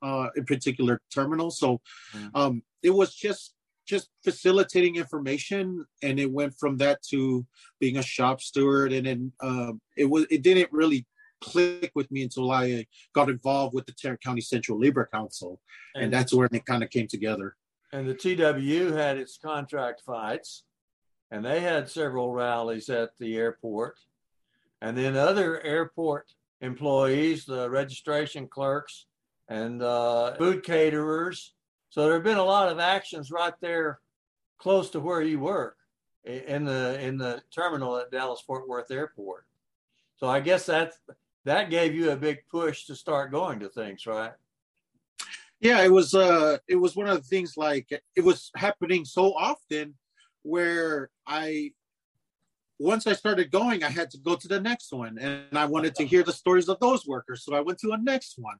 uh 0.00 0.28
a 0.38 0.42
particular 0.44 0.98
terminal 1.12 1.50
so 1.50 1.78
mm. 2.16 2.30
um 2.34 2.62
it 2.82 2.88
was 2.88 3.14
just 3.14 3.54
just 3.88 4.10
facilitating 4.22 4.96
information 4.96 5.84
and 6.02 6.20
it 6.20 6.30
went 6.30 6.54
from 6.58 6.76
that 6.76 7.02
to 7.02 7.44
being 7.80 7.96
a 7.96 8.02
shop 8.02 8.40
steward 8.40 8.92
and 8.92 9.06
then 9.06 9.32
uh, 9.40 9.72
it 9.96 10.04
was 10.04 10.26
it 10.30 10.42
didn't 10.42 10.70
really 10.70 11.06
click 11.40 11.92
with 11.94 12.10
me 12.10 12.22
until 12.22 12.50
I 12.50 12.86
got 13.14 13.30
involved 13.30 13.74
with 13.74 13.86
the 13.86 13.92
Tarrant 13.92 14.22
County 14.22 14.40
Central 14.40 14.80
Labor 14.80 15.08
Council, 15.12 15.60
and, 15.94 16.04
and 16.04 16.12
that's 16.12 16.32
where 16.34 16.48
it 16.50 16.66
kind 16.66 16.82
of 16.82 16.90
came 16.90 17.08
together. 17.08 17.56
And 17.92 18.06
the 18.06 18.14
TWU 18.14 18.92
had 18.92 19.16
its 19.16 19.38
contract 19.38 20.02
fights, 20.04 20.64
and 21.30 21.44
they 21.44 21.60
had 21.60 21.88
several 21.88 22.32
rallies 22.32 22.88
at 22.88 23.10
the 23.18 23.36
airport. 23.36 23.98
And 24.80 24.96
then 24.96 25.16
other 25.16 25.60
airport 25.62 26.32
employees, 26.60 27.44
the 27.44 27.68
registration 27.70 28.46
clerks, 28.46 29.06
and 29.48 29.82
uh, 29.82 30.34
food 30.34 30.62
caterers. 30.62 31.54
So 31.90 32.04
there 32.04 32.14
have 32.14 32.24
been 32.24 32.38
a 32.38 32.44
lot 32.44 32.70
of 32.70 32.78
actions 32.78 33.30
right 33.30 33.54
there, 33.60 34.00
close 34.58 34.90
to 34.90 35.00
where 35.00 35.22
you 35.22 35.40
work, 35.40 35.76
in 36.24 36.64
the 36.64 37.00
in 37.00 37.16
the 37.16 37.42
terminal 37.54 37.96
at 37.96 38.10
Dallas 38.10 38.42
Fort 38.46 38.68
Worth 38.68 38.90
Airport. 38.90 39.46
So 40.16 40.26
I 40.26 40.40
guess 40.40 40.66
that 40.66 40.92
that 41.48 41.70
gave 41.70 41.94
you 41.94 42.10
a 42.10 42.16
big 42.16 42.40
push 42.50 42.84
to 42.84 42.94
start 42.94 43.30
going 43.30 43.58
to 43.60 43.70
things, 43.70 44.06
right? 44.06 44.32
Yeah, 45.60 45.82
it 45.82 45.90
was. 45.90 46.14
Uh, 46.14 46.58
it 46.68 46.76
was 46.76 46.94
one 46.94 47.08
of 47.08 47.16
the 47.16 47.26
things 47.26 47.56
like 47.56 47.88
it 48.14 48.24
was 48.24 48.50
happening 48.54 49.04
so 49.04 49.32
often 49.34 49.94
where 50.42 51.10
I 51.26 51.72
once 52.78 53.06
I 53.06 53.14
started 53.14 53.50
going, 53.50 53.82
I 53.82 53.88
had 53.88 54.10
to 54.12 54.18
go 54.18 54.36
to 54.36 54.46
the 54.46 54.60
next 54.60 54.92
one, 54.92 55.18
and 55.18 55.58
I 55.58 55.64
wanted 55.64 55.94
to 55.96 56.06
hear 56.06 56.22
the 56.22 56.32
stories 56.32 56.68
of 56.68 56.78
those 56.80 57.06
workers. 57.06 57.44
So 57.44 57.54
I 57.54 57.60
went 57.60 57.78
to 57.80 57.92
a 57.92 57.98
next 57.98 58.34
one, 58.38 58.56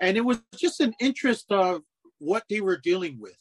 and 0.00 0.16
it 0.16 0.24
was 0.24 0.42
just 0.56 0.80
an 0.80 0.94
interest 1.00 1.46
of 1.50 1.82
what 2.18 2.44
they 2.50 2.60
were 2.60 2.76
dealing 2.76 3.18
with. 3.18 3.36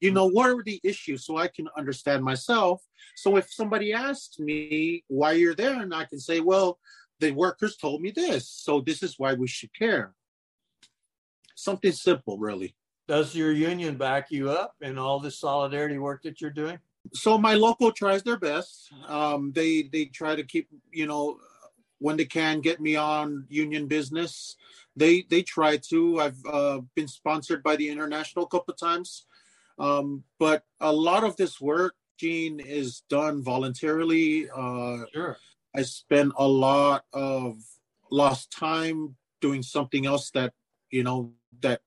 You 0.00 0.10
know, 0.12 0.26
what 0.26 0.50
are 0.50 0.62
the 0.64 0.80
issues, 0.82 1.26
so 1.26 1.36
I 1.36 1.48
can 1.48 1.68
understand 1.76 2.24
myself. 2.24 2.82
So 3.16 3.36
if 3.36 3.52
somebody 3.52 3.92
asks 3.92 4.38
me 4.38 5.04
why 5.08 5.32
you're 5.32 5.54
there, 5.54 5.80
and 5.80 5.94
I 5.94 6.04
can 6.04 6.18
say, 6.18 6.40
well, 6.40 6.78
the 7.20 7.32
workers 7.32 7.76
told 7.76 8.00
me 8.02 8.10
this, 8.10 8.48
so 8.48 8.80
this 8.80 9.02
is 9.02 9.18
why 9.18 9.34
we 9.34 9.46
should 9.46 9.72
care. 9.74 10.14
Something 11.54 11.92
simple, 11.92 12.38
really. 12.38 12.74
Does 13.06 13.34
your 13.34 13.52
union 13.52 13.96
back 13.96 14.30
you 14.30 14.50
up 14.50 14.74
in 14.80 14.98
all 14.98 15.20
this 15.20 15.38
solidarity 15.38 15.98
work 15.98 16.22
that 16.22 16.40
you're 16.40 16.50
doing? 16.50 16.78
so 17.12 17.38
my 17.38 17.54
local 17.54 17.92
tries 17.92 18.22
their 18.22 18.38
best. 18.38 18.92
Um, 19.08 19.52
they 19.54 19.82
they 19.82 20.06
try 20.06 20.36
to 20.36 20.44
keep 20.44 20.68
you 20.92 21.06
know 21.06 21.38
when 21.98 22.16
they 22.16 22.24
can 22.24 22.60
get 22.60 22.80
me 22.80 22.96
on 22.96 23.46
union 23.48 23.86
business. 23.86 24.56
They 24.96 25.22
they 25.28 25.42
try 25.42 25.78
to. 25.90 26.20
I've 26.20 26.46
uh, 26.50 26.80
been 26.94 27.08
sponsored 27.08 27.62
by 27.62 27.76
the 27.76 27.88
international 27.88 28.44
a 28.44 28.48
couple 28.48 28.72
of 28.72 28.78
times, 28.78 29.26
um, 29.78 30.24
but 30.38 30.64
a 30.80 30.92
lot 30.92 31.24
of 31.24 31.36
this 31.36 31.60
work, 31.60 31.94
Gene, 32.18 32.60
is 32.60 33.02
done 33.08 33.42
voluntarily. 33.42 34.48
Uh, 34.50 34.98
sure. 35.12 35.36
I 35.74 35.82
spend 35.82 36.32
a 36.36 36.46
lot 36.46 37.04
of 37.12 37.58
lost 38.10 38.50
time 38.50 39.16
doing 39.40 39.62
something 39.62 40.06
else 40.06 40.30
that 40.32 40.52
you 40.90 41.02
know 41.02 41.32
that 41.60 41.80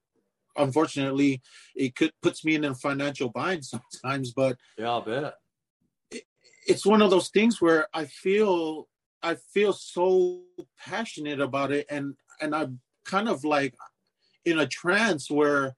unfortunately, 0.56 1.42
it 1.75 1.96
could 1.96 2.12
puts 2.22 2.46
me 2.46 2.56
in 2.56 2.66
a 2.66 2.75
financial 2.75 3.30
bind 3.30 3.66
sometimes. 3.66 4.34
But 4.34 4.58
yeah, 4.78 4.90
I'll 4.90 5.02
bet 5.02 5.36
it, 6.12 6.24
it's 6.68 6.86
one 6.86 7.02
of 7.02 7.10
those 7.10 7.30
things 7.30 7.62
where 7.62 7.88
I 7.94 8.06
feel 8.06 8.88
I 9.22 9.36
feel 9.36 9.74
so 9.74 10.42
passionate 10.80 11.40
about 11.40 11.72
it, 11.72 11.86
and 11.90 12.16
and 12.42 12.56
I'm 12.56 12.80
kind 13.06 13.28
of 13.28 13.44
like 13.44 13.75
in 14.46 14.60
a 14.60 14.68
trance 14.68 15.30
where 15.30 15.75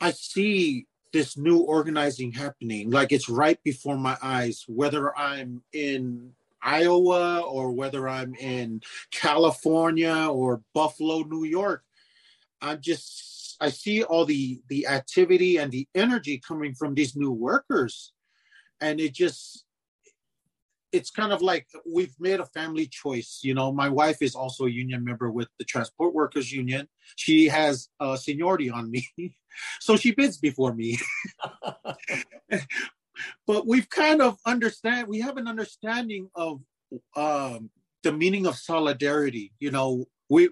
I 0.00 0.10
see 0.12 0.86
this 1.12 1.36
new 1.36 1.58
organizing 1.58 2.32
happening, 2.32 2.90
like 2.90 3.12
it's 3.12 3.28
right 3.28 3.58
before 3.64 3.96
my 3.96 4.18
eyes, 4.20 4.64
whether 4.68 5.16
I'm 5.16 5.62
in 5.72 6.32
Iowa 6.66 7.40
or 7.40 7.70
whether 7.72 8.08
I'm 8.08 8.34
in 8.34 8.82
California 9.12 10.28
or 10.30 10.62
Buffalo, 10.74 11.22
New 11.22 11.44
York. 11.44 11.84
I'm 12.60 12.80
just 12.80 13.56
I 13.60 13.70
see 13.70 14.02
all 14.02 14.24
the 14.24 14.60
the 14.68 14.86
activity 14.86 15.56
and 15.56 15.70
the 15.70 15.86
energy 15.94 16.40
coming 16.46 16.74
from 16.74 16.94
these 16.94 17.16
new 17.16 17.30
workers, 17.30 18.12
and 18.80 19.00
it 19.00 19.14
just 19.14 19.64
it's 20.92 21.10
kind 21.10 21.32
of 21.32 21.42
like 21.42 21.66
we've 21.90 22.14
made 22.18 22.40
a 22.40 22.46
family 22.46 22.86
choice. 22.86 23.40
You 23.42 23.54
know, 23.54 23.72
my 23.72 23.88
wife 23.88 24.20
is 24.20 24.34
also 24.34 24.64
a 24.64 24.70
union 24.70 25.04
member 25.04 25.30
with 25.30 25.48
the 25.58 25.64
Transport 25.64 26.14
Workers 26.14 26.52
Union. 26.52 26.88
She 27.16 27.46
has 27.48 27.88
a 28.00 28.16
seniority 28.16 28.70
on 28.70 28.90
me, 28.90 29.06
so 29.80 29.96
she 29.96 30.12
bids 30.12 30.38
before 30.38 30.74
me. 30.74 30.98
but 33.46 33.66
we've 33.66 33.88
kind 33.88 34.20
of 34.20 34.38
understand. 34.44 35.08
We 35.08 35.20
have 35.20 35.36
an 35.36 35.46
understanding 35.46 36.28
of 36.34 36.60
um, 37.16 37.70
the 38.02 38.12
meaning 38.12 38.46
of 38.46 38.56
solidarity. 38.56 39.52
You 39.60 39.70
know, 39.70 40.06
we 40.28 40.48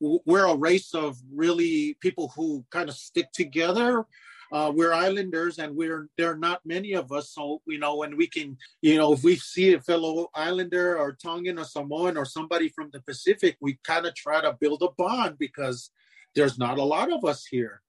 we're 0.00 0.46
a 0.46 0.56
race 0.56 0.94
of 0.94 1.16
really 1.32 1.96
people 2.00 2.32
who 2.36 2.64
kind 2.70 2.88
of 2.88 2.94
stick 2.94 3.32
together. 3.32 4.04
Uh, 4.52 4.70
we're 4.74 4.92
islanders, 4.92 5.58
and 5.58 5.74
we're 5.74 6.08
there 6.18 6.32
are 6.32 6.36
not 6.36 6.60
many 6.64 6.92
of 6.92 7.10
us. 7.12 7.30
So 7.30 7.62
you 7.66 7.78
know, 7.78 7.96
when 7.96 8.16
we 8.16 8.26
can, 8.26 8.56
you 8.82 8.96
know, 8.96 9.12
if 9.12 9.24
we 9.24 9.36
see 9.36 9.74
a 9.74 9.80
fellow 9.80 10.28
islander 10.34 10.98
or 10.98 11.12
Tongan 11.12 11.58
or 11.58 11.64
Samoan 11.64 12.16
or 12.16 12.24
somebody 12.24 12.68
from 12.68 12.90
the 12.92 13.00
Pacific, 13.00 13.56
we 13.60 13.78
kind 13.84 14.06
of 14.06 14.14
try 14.14 14.40
to 14.40 14.56
build 14.60 14.82
a 14.82 14.88
bond 14.96 15.38
because 15.38 15.90
there's 16.34 16.58
not 16.58 16.78
a 16.78 16.84
lot 16.84 17.12
of 17.12 17.24
us 17.24 17.46
here. 17.46 17.80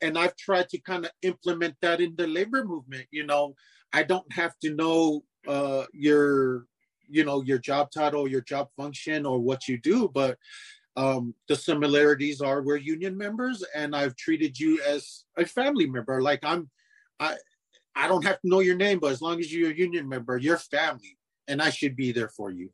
And 0.00 0.18
I've 0.18 0.36
tried 0.36 0.68
to 0.70 0.78
kind 0.78 1.04
of 1.04 1.12
implement 1.22 1.76
that 1.80 2.00
in 2.00 2.14
the 2.16 2.26
labor 2.26 2.64
movement. 2.64 3.06
You 3.10 3.24
know, 3.24 3.54
I 3.92 4.02
don't 4.02 4.30
have 4.32 4.58
to 4.60 4.74
know 4.74 5.24
uh, 5.46 5.84
your 5.92 6.66
you 7.08 7.24
know 7.24 7.42
your 7.42 7.58
job 7.58 7.90
title, 7.90 8.28
your 8.28 8.40
job 8.40 8.68
function, 8.76 9.26
or 9.26 9.38
what 9.38 9.68
you 9.68 9.78
do, 9.78 10.10
but 10.12 10.38
um, 10.96 11.34
the 11.48 11.56
similarities 11.56 12.40
are 12.40 12.62
we're 12.62 12.76
union 12.76 13.16
members, 13.16 13.64
and 13.74 13.94
I've 13.94 14.16
treated 14.16 14.58
you 14.58 14.80
as 14.82 15.24
a 15.36 15.44
family 15.44 15.86
member. 15.86 16.20
Like 16.20 16.40
I'm, 16.42 16.70
I 17.20 17.36
I 17.94 18.08
don't 18.08 18.24
have 18.24 18.40
to 18.40 18.48
know 18.48 18.60
your 18.60 18.76
name, 18.76 18.98
but 18.98 19.12
as 19.12 19.22
long 19.22 19.40
as 19.40 19.52
you're 19.52 19.70
a 19.70 19.74
union 19.74 20.08
member, 20.08 20.36
you're 20.36 20.58
family, 20.58 21.18
and 21.48 21.60
I 21.60 21.70
should 21.70 21.96
be 21.96 22.12
there 22.12 22.28
for 22.28 22.50
you. 22.50 22.70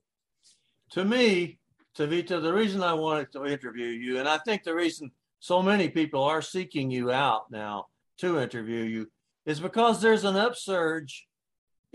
To 0.93 1.05
me, 1.05 1.59
Tavita, 1.97 2.41
the 2.41 2.53
reason 2.53 2.83
I 2.83 2.95
wanted 2.95 3.33
to 3.33 3.45
interview 3.47 3.87
you, 3.87 4.19
and 4.19 4.29
I 4.29 4.39
think 4.39 4.63
the 4.63 4.75
reason 4.75 5.11
so 5.41 5.63
many 5.63 5.89
people 5.89 6.23
are 6.23 6.43
seeking 6.43 6.91
you 6.91 7.11
out 7.13 7.51
now 7.51 7.87
to 8.19 8.41
interview 8.41 8.83
you, 8.83 9.11
is 9.49 9.61
because 9.61 10.03
there's 10.03 10.25
an 10.25 10.37
upsurge 10.37 11.27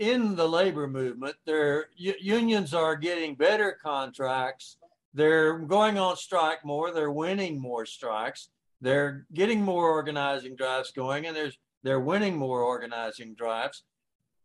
in 0.00 0.34
the 0.34 0.48
labor 0.48 0.88
movement. 0.88 1.36
Their 1.46 1.86
unions 1.96 2.74
are 2.74 2.96
getting 2.96 3.36
better 3.36 3.78
contracts. 3.80 4.76
They're 5.14 5.60
going 5.60 5.96
on 5.96 6.16
strike 6.16 6.64
more. 6.64 6.92
They're 6.92 7.12
winning 7.12 7.60
more 7.60 7.86
strikes. 7.86 8.48
They're 8.80 9.24
getting 9.32 9.62
more 9.62 9.88
organizing 9.88 10.56
drives 10.56 10.90
going, 10.90 11.26
and 11.26 11.36
there's 11.36 11.56
they're 11.84 12.00
winning 12.00 12.36
more 12.36 12.62
organizing 12.62 13.36
drives. 13.36 13.84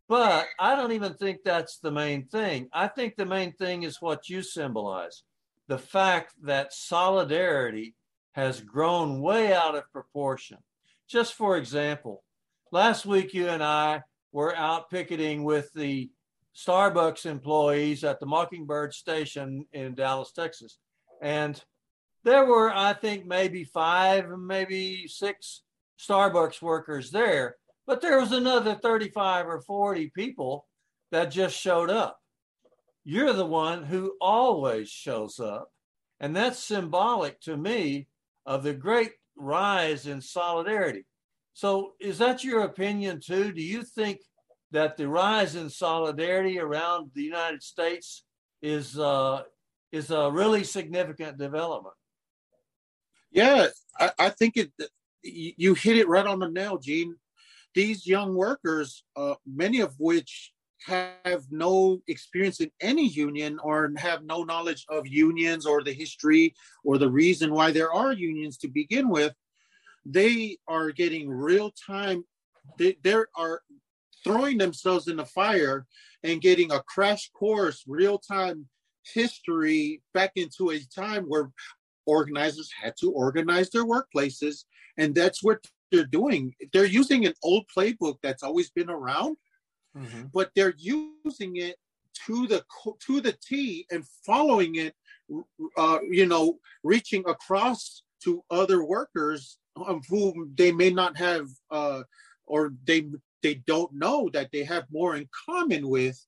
But 0.07 0.45
I 0.59 0.75
don't 0.75 0.91
even 0.91 1.15
think 1.15 1.39
that's 1.43 1.79
the 1.79 1.91
main 1.91 2.27
thing. 2.27 2.69
I 2.71 2.87
think 2.87 3.15
the 3.15 3.25
main 3.25 3.53
thing 3.53 3.83
is 3.83 3.99
what 3.99 4.29
you 4.29 4.43
symbolize 4.43 5.23
the 5.67 5.79
fact 5.79 6.35
that 6.43 6.73
solidarity 6.73 7.95
has 8.33 8.61
grown 8.61 9.19
way 9.19 9.51
out 9.51 9.75
of 9.75 9.91
proportion. 9.91 10.57
Just 11.07 11.33
for 11.33 11.57
example, 11.57 12.23
last 12.71 13.05
week 13.05 13.33
you 13.33 13.47
and 13.47 13.63
I 13.63 14.03
were 14.31 14.55
out 14.55 14.89
picketing 14.89 15.43
with 15.43 15.71
the 15.73 16.09
Starbucks 16.55 17.25
employees 17.25 18.03
at 18.03 18.19
the 18.19 18.25
Mockingbird 18.25 18.93
station 18.93 19.65
in 19.71 19.95
Dallas, 19.95 20.31
Texas. 20.31 20.77
And 21.21 21.61
there 22.23 22.45
were, 22.45 22.71
I 22.73 22.93
think, 22.93 23.25
maybe 23.25 23.63
five, 23.63 24.25
maybe 24.38 25.07
six 25.07 25.61
Starbucks 25.99 26.61
workers 26.61 27.11
there, 27.11 27.55
but 27.88 28.01
there 28.01 28.19
was 28.19 28.31
another 28.31 28.75
35 28.75 29.47
or 29.47 29.61
40 29.61 30.09
people 30.09 30.67
that 31.11 31.31
just 31.31 31.57
showed 31.57 31.89
up. 31.89 32.19
You're 33.03 33.33
the 33.33 33.45
one 33.45 33.83
who 33.83 34.15
always 34.21 34.89
shows 34.89 35.39
up. 35.39 35.71
And 36.19 36.35
that's 36.35 36.59
symbolic 36.59 37.39
to 37.41 37.55
me 37.55 38.07
of 38.45 38.63
the 38.63 38.73
great 38.73 39.13
rise 39.38 40.05
in 40.05 40.21
solidarity. 40.21 41.05
So, 41.59 41.95
is 41.99 42.19
that 42.19 42.41
your 42.41 42.61
opinion 42.61 43.19
too? 43.19 43.51
Do 43.51 43.61
you 43.61 43.83
think 43.83 44.21
that 44.71 44.95
the 44.95 45.09
rise 45.09 45.55
in 45.55 45.69
solidarity 45.69 46.57
around 46.57 47.11
the 47.13 47.21
United 47.21 47.61
States 47.63 48.23
is 48.61 48.97
uh, 48.97 49.41
is 49.91 50.09
a 50.09 50.31
really 50.31 50.63
significant 50.63 51.37
development? 51.37 51.95
Yeah, 53.29 53.67
I, 53.99 54.11
I 54.17 54.29
think 54.29 54.55
it. 54.55 54.71
You 55.21 55.73
hit 55.73 55.97
it 55.97 56.07
right 56.07 56.25
on 56.25 56.39
the 56.39 56.47
nail, 56.47 56.77
Gene. 56.77 57.13
These 57.75 58.07
young 58.07 58.35
workers, 58.35 59.03
uh, 59.17 59.35
many 59.45 59.81
of 59.81 59.93
which 59.99 60.53
have 60.85 61.43
no 61.51 61.99
experience 62.07 62.61
in 62.61 62.71
any 62.79 63.05
union 63.05 63.59
or 63.61 63.91
have 63.97 64.23
no 64.23 64.45
knowledge 64.45 64.85
of 64.87 65.05
unions 65.07 65.65
or 65.65 65.83
the 65.83 65.91
history 65.91 66.55
or 66.85 66.97
the 66.97 67.11
reason 67.11 67.53
why 67.53 67.69
there 67.69 67.91
are 67.91 68.13
unions 68.13 68.55
to 68.59 68.69
begin 68.69 69.09
with, 69.09 69.33
they 70.06 70.58
are 70.68 70.91
getting 70.91 71.29
real 71.29 71.72
time. 71.72 72.24
They, 72.77 72.98
they 73.03 73.15
are 73.36 73.62
throwing 74.24 74.58
themselves 74.58 75.08
in 75.08 75.18
the 75.18 75.25
fire 75.25 75.86
and 76.24 76.41
getting 76.41 76.72
a 76.72 76.84
crash 76.84 77.29
course, 77.32 77.84
real 77.88 78.20
time 78.20 78.68
history 79.13 80.01
back 80.13 80.32
into 80.36 80.72
a 80.72 80.79
time 80.94 81.25
where 81.25 81.51
organizers 82.05 82.70
had 82.81 82.94
to 83.00 83.12
organize 83.12 83.70
their 83.70 83.85
workplaces. 83.85 84.66
And 84.98 85.16
that's 85.16 85.44
what 85.44 85.59
they're 85.92 86.05
doing. 86.05 86.53
They're 86.74 86.85
using 86.85 87.25
an 87.25 87.33
old 87.44 87.66
playbook 87.75 88.18
that's 88.22 88.44
always 88.44 88.70
been 88.70 88.90
around 88.90 89.38
mm-hmm. 89.98 90.24
but 90.33 90.51
they're 90.55 90.75
using 90.77 91.57
it 91.57 91.77
to 92.25 92.48
the 92.48 92.64
to 93.05 93.22
the 93.22 93.35
T 93.46 93.85
and 93.92 94.03
following 94.25 94.75
it, 94.75 94.96
uh, 95.77 96.00
you 96.09 96.25
know, 96.25 96.59
reaching 96.83 97.24
across 97.27 98.03
to 98.24 98.44
other 98.51 98.83
workers 98.83 99.57
of 99.81 100.03
whom 100.09 100.53
they 100.55 100.72
may 100.72 100.89
not 100.89 101.18
have, 101.18 101.48
uh, 101.72 102.03
or 102.46 102.74
they 102.85 103.05
they 103.42 103.55
don't 103.55 103.94
know 103.94 104.29
that 104.33 104.50
they 104.51 104.63
have 104.63 104.85
more 104.92 105.15
in 105.15 105.27
common 105.48 105.87
with 105.87 106.20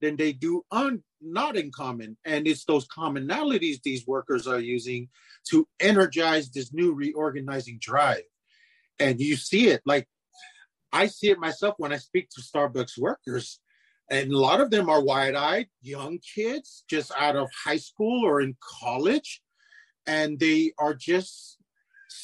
than 0.00 0.16
they 0.16 0.32
do 0.32 0.64
un, 0.70 1.02
not 1.20 1.56
in 1.56 1.70
common. 1.70 2.16
And 2.24 2.46
it's 2.46 2.64
those 2.64 2.86
commonalities 2.88 3.82
these 3.82 4.06
workers 4.06 4.46
are 4.46 4.60
using 4.60 5.08
to 5.50 5.66
energize 5.78 6.50
this 6.50 6.72
new 6.72 6.92
reorganizing 6.92 7.78
drive. 7.80 8.22
And 8.98 9.20
you 9.20 9.36
see 9.36 9.68
it 9.68 9.82
like 9.84 10.06
I 10.92 11.06
see 11.06 11.30
it 11.30 11.38
myself 11.38 11.74
when 11.78 11.92
I 11.92 11.98
speak 11.98 12.30
to 12.30 12.42
Starbucks 12.42 12.98
workers, 12.98 13.60
and 14.10 14.32
a 14.32 14.38
lot 14.38 14.60
of 14.60 14.70
them 14.70 14.90
are 14.90 15.02
wide 15.02 15.36
eyed, 15.36 15.68
young 15.82 16.18
kids 16.18 16.84
just 16.90 17.12
out 17.16 17.36
of 17.36 17.48
high 17.64 17.76
school 17.76 18.24
or 18.24 18.40
in 18.40 18.56
college, 18.60 19.40
and 20.06 20.38
they 20.38 20.72
are 20.78 20.94
just 20.94 21.58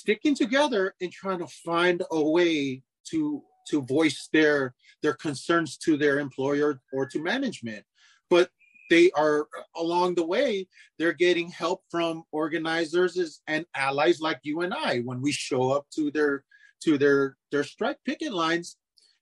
sticking 0.07 0.37
together 0.37 0.95
and 1.01 1.11
trying 1.11 1.41
to 1.41 1.49
find 1.49 2.01
a 2.13 2.23
way 2.23 2.81
to 3.11 3.43
to 3.69 3.83
voice 3.83 4.29
their 4.33 4.73
their 5.03 5.15
concerns 5.15 5.77
to 5.77 5.97
their 5.97 6.21
employer 6.21 6.81
or 6.93 7.07
to 7.07 7.21
management. 7.21 7.85
But 8.31 8.51
they 8.89 9.11
are 9.17 9.49
along 9.75 10.15
the 10.15 10.25
way 10.25 10.69
they're 10.97 11.13
getting 11.13 11.49
help 11.49 11.83
from 11.91 12.23
organizers 12.31 13.41
and 13.49 13.67
allies 13.75 14.21
like 14.21 14.39
you 14.45 14.61
and 14.61 14.73
i. 14.73 15.01
When 15.01 15.21
we 15.21 15.33
show 15.33 15.73
up 15.73 15.87
to 15.97 16.13
their 16.13 16.45
to 16.85 16.97
their 16.99 17.37
their 17.51 17.65
strike 17.65 17.99
picket 18.05 18.33
lines, 18.33 18.77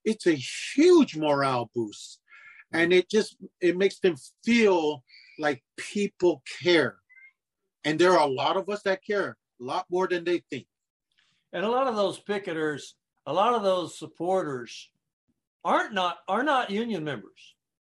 it's 0.05 0.27
a 0.27 0.39
huge 0.77 1.17
morale 1.17 1.71
boost, 1.75 2.21
and 2.75 2.93
it 2.93 3.09
just 3.09 3.37
it 3.63 3.79
makes 3.79 4.01
them 4.01 4.17
feel 4.45 5.03
like 5.39 5.65
people 5.79 6.43
care, 6.63 6.97
and 7.85 7.99
there 7.99 8.13
are 8.13 8.29
a 8.29 8.35
lot 8.43 8.59
of 8.59 8.69
us 8.69 8.83
that 8.83 9.03
care 9.03 9.39
a 9.61 9.65
lot 9.65 9.87
more 9.91 10.07
than 10.07 10.25
they 10.25 10.43
think. 10.51 10.67
And 11.55 11.65
a 11.65 11.71
lot 11.71 11.87
of 11.87 11.95
those 11.95 12.21
picketers, 12.21 12.95
a 13.27 13.33
lot 13.33 13.55
of 13.55 13.63
those 13.63 13.97
supporters, 13.97 14.91
aren't 15.65 15.95
not 15.95 16.19
are 16.29 16.43
not 16.43 16.71
union 16.71 17.05
members. 17.05 17.55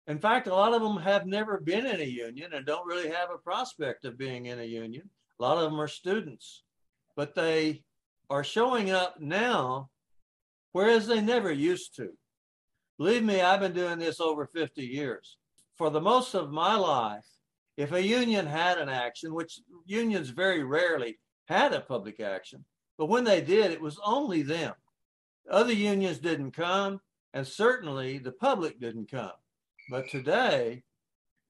In 0.07 0.19
fact, 0.19 0.47
a 0.47 0.53
lot 0.53 0.73
of 0.73 0.81
them 0.81 0.97
have 0.97 1.25
never 1.25 1.59
been 1.59 1.87
in 1.87 2.01
a 2.01 2.03
union 2.03 2.53
and 2.53 2.65
don't 2.65 2.85
really 2.85 3.09
have 3.09 3.31
a 3.33 3.39
prospect 3.39 4.03
of 4.05 4.17
being 4.17 4.47
in 4.47 4.59
a 4.59 4.63
union. 4.63 5.09
A 5.39 5.43
lot 5.43 5.57
of 5.57 5.71
them 5.71 5.79
are 5.79 5.87
students, 5.87 6.63
but 7.15 7.33
they 7.33 7.83
are 8.29 8.43
showing 8.43 8.91
up 8.91 9.19
now, 9.19 9.89
whereas 10.73 11.07
they 11.07 11.21
never 11.21 11.51
used 11.51 11.95
to. 11.95 12.09
Believe 12.97 13.23
me, 13.23 13.41
I've 13.41 13.61
been 13.61 13.73
doing 13.73 13.99
this 13.99 14.19
over 14.19 14.45
50 14.45 14.83
years. 14.83 15.37
For 15.75 15.89
the 15.89 16.01
most 16.01 16.35
of 16.35 16.51
my 16.51 16.75
life, 16.75 17.25
if 17.77 17.93
a 17.93 18.05
union 18.05 18.45
had 18.45 18.77
an 18.77 18.89
action, 18.89 19.33
which 19.33 19.59
unions 19.85 20.29
very 20.29 20.63
rarely 20.63 21.19
had 21.47 21.73
a 21.73 21.81
public 21.81 22.19
action, 22.19 22.63
but 22.97 23.07
when 23.07 23.23
they 23.23 23.41
did, 23.41 23.71
it 23.71 23.81
was 23.81 23.99
only 24.05 24.41
them. 24.41 24.73
Other 25.49 25.73
unions 25.73 26.19
didn't 26.19 26.51
come, 26.51 27.01
and 27.33 27.45
certainly 27.45 28.17
the 28.17 28.31
public 28.31 28.79
didn't 28.79 29.11
come. 29.11 29.31
But 29.89 30.09
today, 30.09 30.83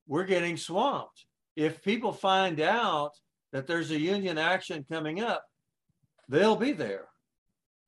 we're 0.08 0.26
getting 0.26 0.58
swamped. 0.58 1.26
If 1.56 1.84
people 1.84 2.12
find 2.12 2.60
out 2.60 3.12
that 3.54 3.68
there's 3.68 3.92
a 3.92 4.00
union 4.00 4.38
action 4.38 4.86
coming 4.92 5.22
up, 5.22 5.46
they'll 6.28 6.56
be 6.56 6.74
there. 6.74 7.08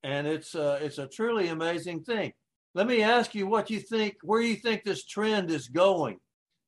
And 0.03 0.27
it's 0.27 0.55
uh, 0.55 0.79
it's 0.81 0.99
a 0.99 1.07
truly 1.07 1.49
amazing 1.49 2.03
thing. 2.03 2.31
Let 2.73 2.87
me 2.87 3.01
ask 3.01 3.33
you 3.33 3.47
what 3.47 3.69
you 3.69 3.79
think, 3.79 4.17
where 4.21 4.41
you 4.41 4.55
think 4.55 4.83
this 4.83 5.03
trend 5.03 5.49
is 5.49 5.67
going. 5.67 6.19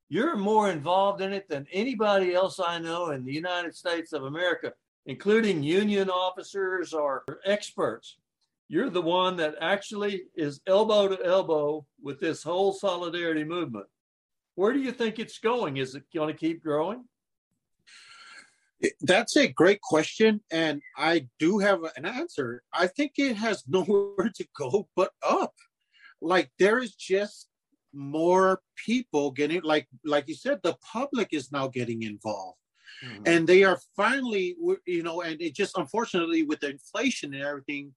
You're 0.09 0.35
more 0.35 0.71
involved 0.71 1.21
in 1.21 1.31
it 1.31 1.47
than 1.47 1.67
anybody 1.71 2.33
else 2.33 2.59
I 2.59 2.79
know 2.79 3.11
in 3.11 3.23
the 3.23 3.31
United 3.31 3.75
States 3.75 4.11
of 4.11 4.23
America, 4.23 4.73
including 5.05 5.63
union 5.63 6.09
officers 6.09 6.93
or 6.93 7.23
experts. 7.45 8.17
You're 8.67 8.89
the 8.91 9.01
one 9.01 9.37
that 9.37 9.55
actually 9.61 10.23
is 10.35 10.61
elbow 10.67 11.07
to 11.07 11.25
elbow 11.25 11.85
with 12.01 12.19
this 12.19 12.43
whole 12.43 12.73
solidarity 12.73 13.43
movement. 13.43 13.87
Where 14.55 14.73
do 14.73 14.79
you 14.79 14.91
think 14.91 15.17
it's 15.17 15.39
going? 15.39 15.77
Is 15.77 15.95
it 15.95 16.03
going 16.13 16.31
to 16.31 16.37
keep 16.37 16.61
growing? 16.61 17.05
That's 19.01 19.35
a 19.35 19.47
great 19.47 19.81
question, 19.81 20.41
and 20.51 20.81
I 20.95 21.27
do 21.37 21.59
have 21.59 21.79
an 21.97 22.05
answer. 22.05 22.63
I 22.73 22.87
think 22.87 23.13
it 23.17 23.35
has 23.35 23.63
nowhere 23.67 24.31
to 24.35 24.47
go 24.57 24.87
but 24.95 25.11
up. 25.27 25.53
Like 26.21 26.51
there 26.59 26.79
is 26.79 26.95
just 26.95 27.49
more 27.93 28.61
people 28.85 29.31
getting 29.31 29.61
like 29.63 29.87
like 30.05 30.27
you 30.27 30.35
said, 30.35 30.59
the 30.61 30.75
public 30.93 31.29
is 31.31 31.51
now 31.51 31.67
getting 31.67 32.03
involved. 32.03 32.58
Mm-hmm. 33.05 33.23
And 33.25 33.47
they 33.47 33.63
are 33.63 33.79
finally, 33.95 34.55
you 34.85 35.03
know, 35.03 35.21
and 35.21 35.41
it 35.41 35.55
just 35.55 35.77
unfortunately 35.77 36.43
with 36.43 36.59
the 36.59 36.71
inflation 36.71 37.33
and 37.33 37.43
everything, 37.43 37.93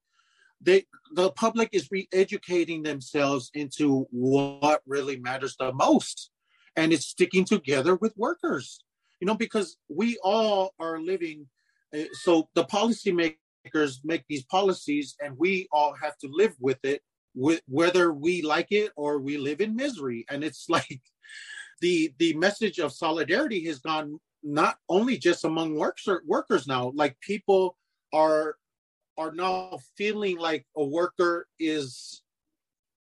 they 0.61 0.85
the 1.13 1.31
public 1.31 1.69
is 1.73 1.89
re-educating 1.91 2.83
themselves 2.83 3.51
into 3.53 4.07
what 4.11 4.81
really 4.85 5.17
matters 5.17 5.55
the 5.59 5.73
most 5.73 6.31
and 6.75 6.93
it's 6.93 7.05
sticking 7.05 7.45
together 7.45 7.95
with 7.95 8.17
workers. 8.17 8.83
You 9.19 9.27
know, 9.27 9.35
because 9.35 9.77
we 9.89 10.17
all 10.23 10.73
are 10.79 10.99
living. 10.99 11.47
Uh, 11.95 12.03
so 12.11 12.49
the 12.55 12.65
policymakers 12.65 13.99
make 14.03 14.23
these 14.27 14.43
policies, 14.45 15.15
and 15.23 15.37
we 15.37 15.67
all 15.71 15.93
have 16.01 16.17
to 16.19 16.29
live 16.29 16.53
with 16.59 16.79
it, 16.83 17.01
with 17.33 17.61
whether 17.67 18.11
we 18.11 18.41
like 18.41 18.71
it 18.71 18.91
or 18.97 19.19
we 19.19 19.37
live 19.37 19.61
in 19.61 19.75
misery. 19.75 20.25
And 20.29 20.43
it's 20.43 20.65
like 20.69 21.01
the 21.79 22.13
the 22.17 22.33
message 22.33 22.79
of 22.79 22.91
solidarity 22.91 23.63
has 23.65 23.79
gone 23.79 24.19
not 24.43 24.77
only 24.89 25.17
just 25.17 25.45
among 25.45 25.75
works 25.75 26.07
workers 26.25 26.67
now, 26.67 26.91
like 26.95 27.19
people 27.21 27.77
are 28.13 28.57
are 29.17 29.31
now 29.31 29.77
feeling 29.95 30.37
like 30.37 30.65
a 30.75 30.83
worker 30.83 31.47
is 31.59 32.21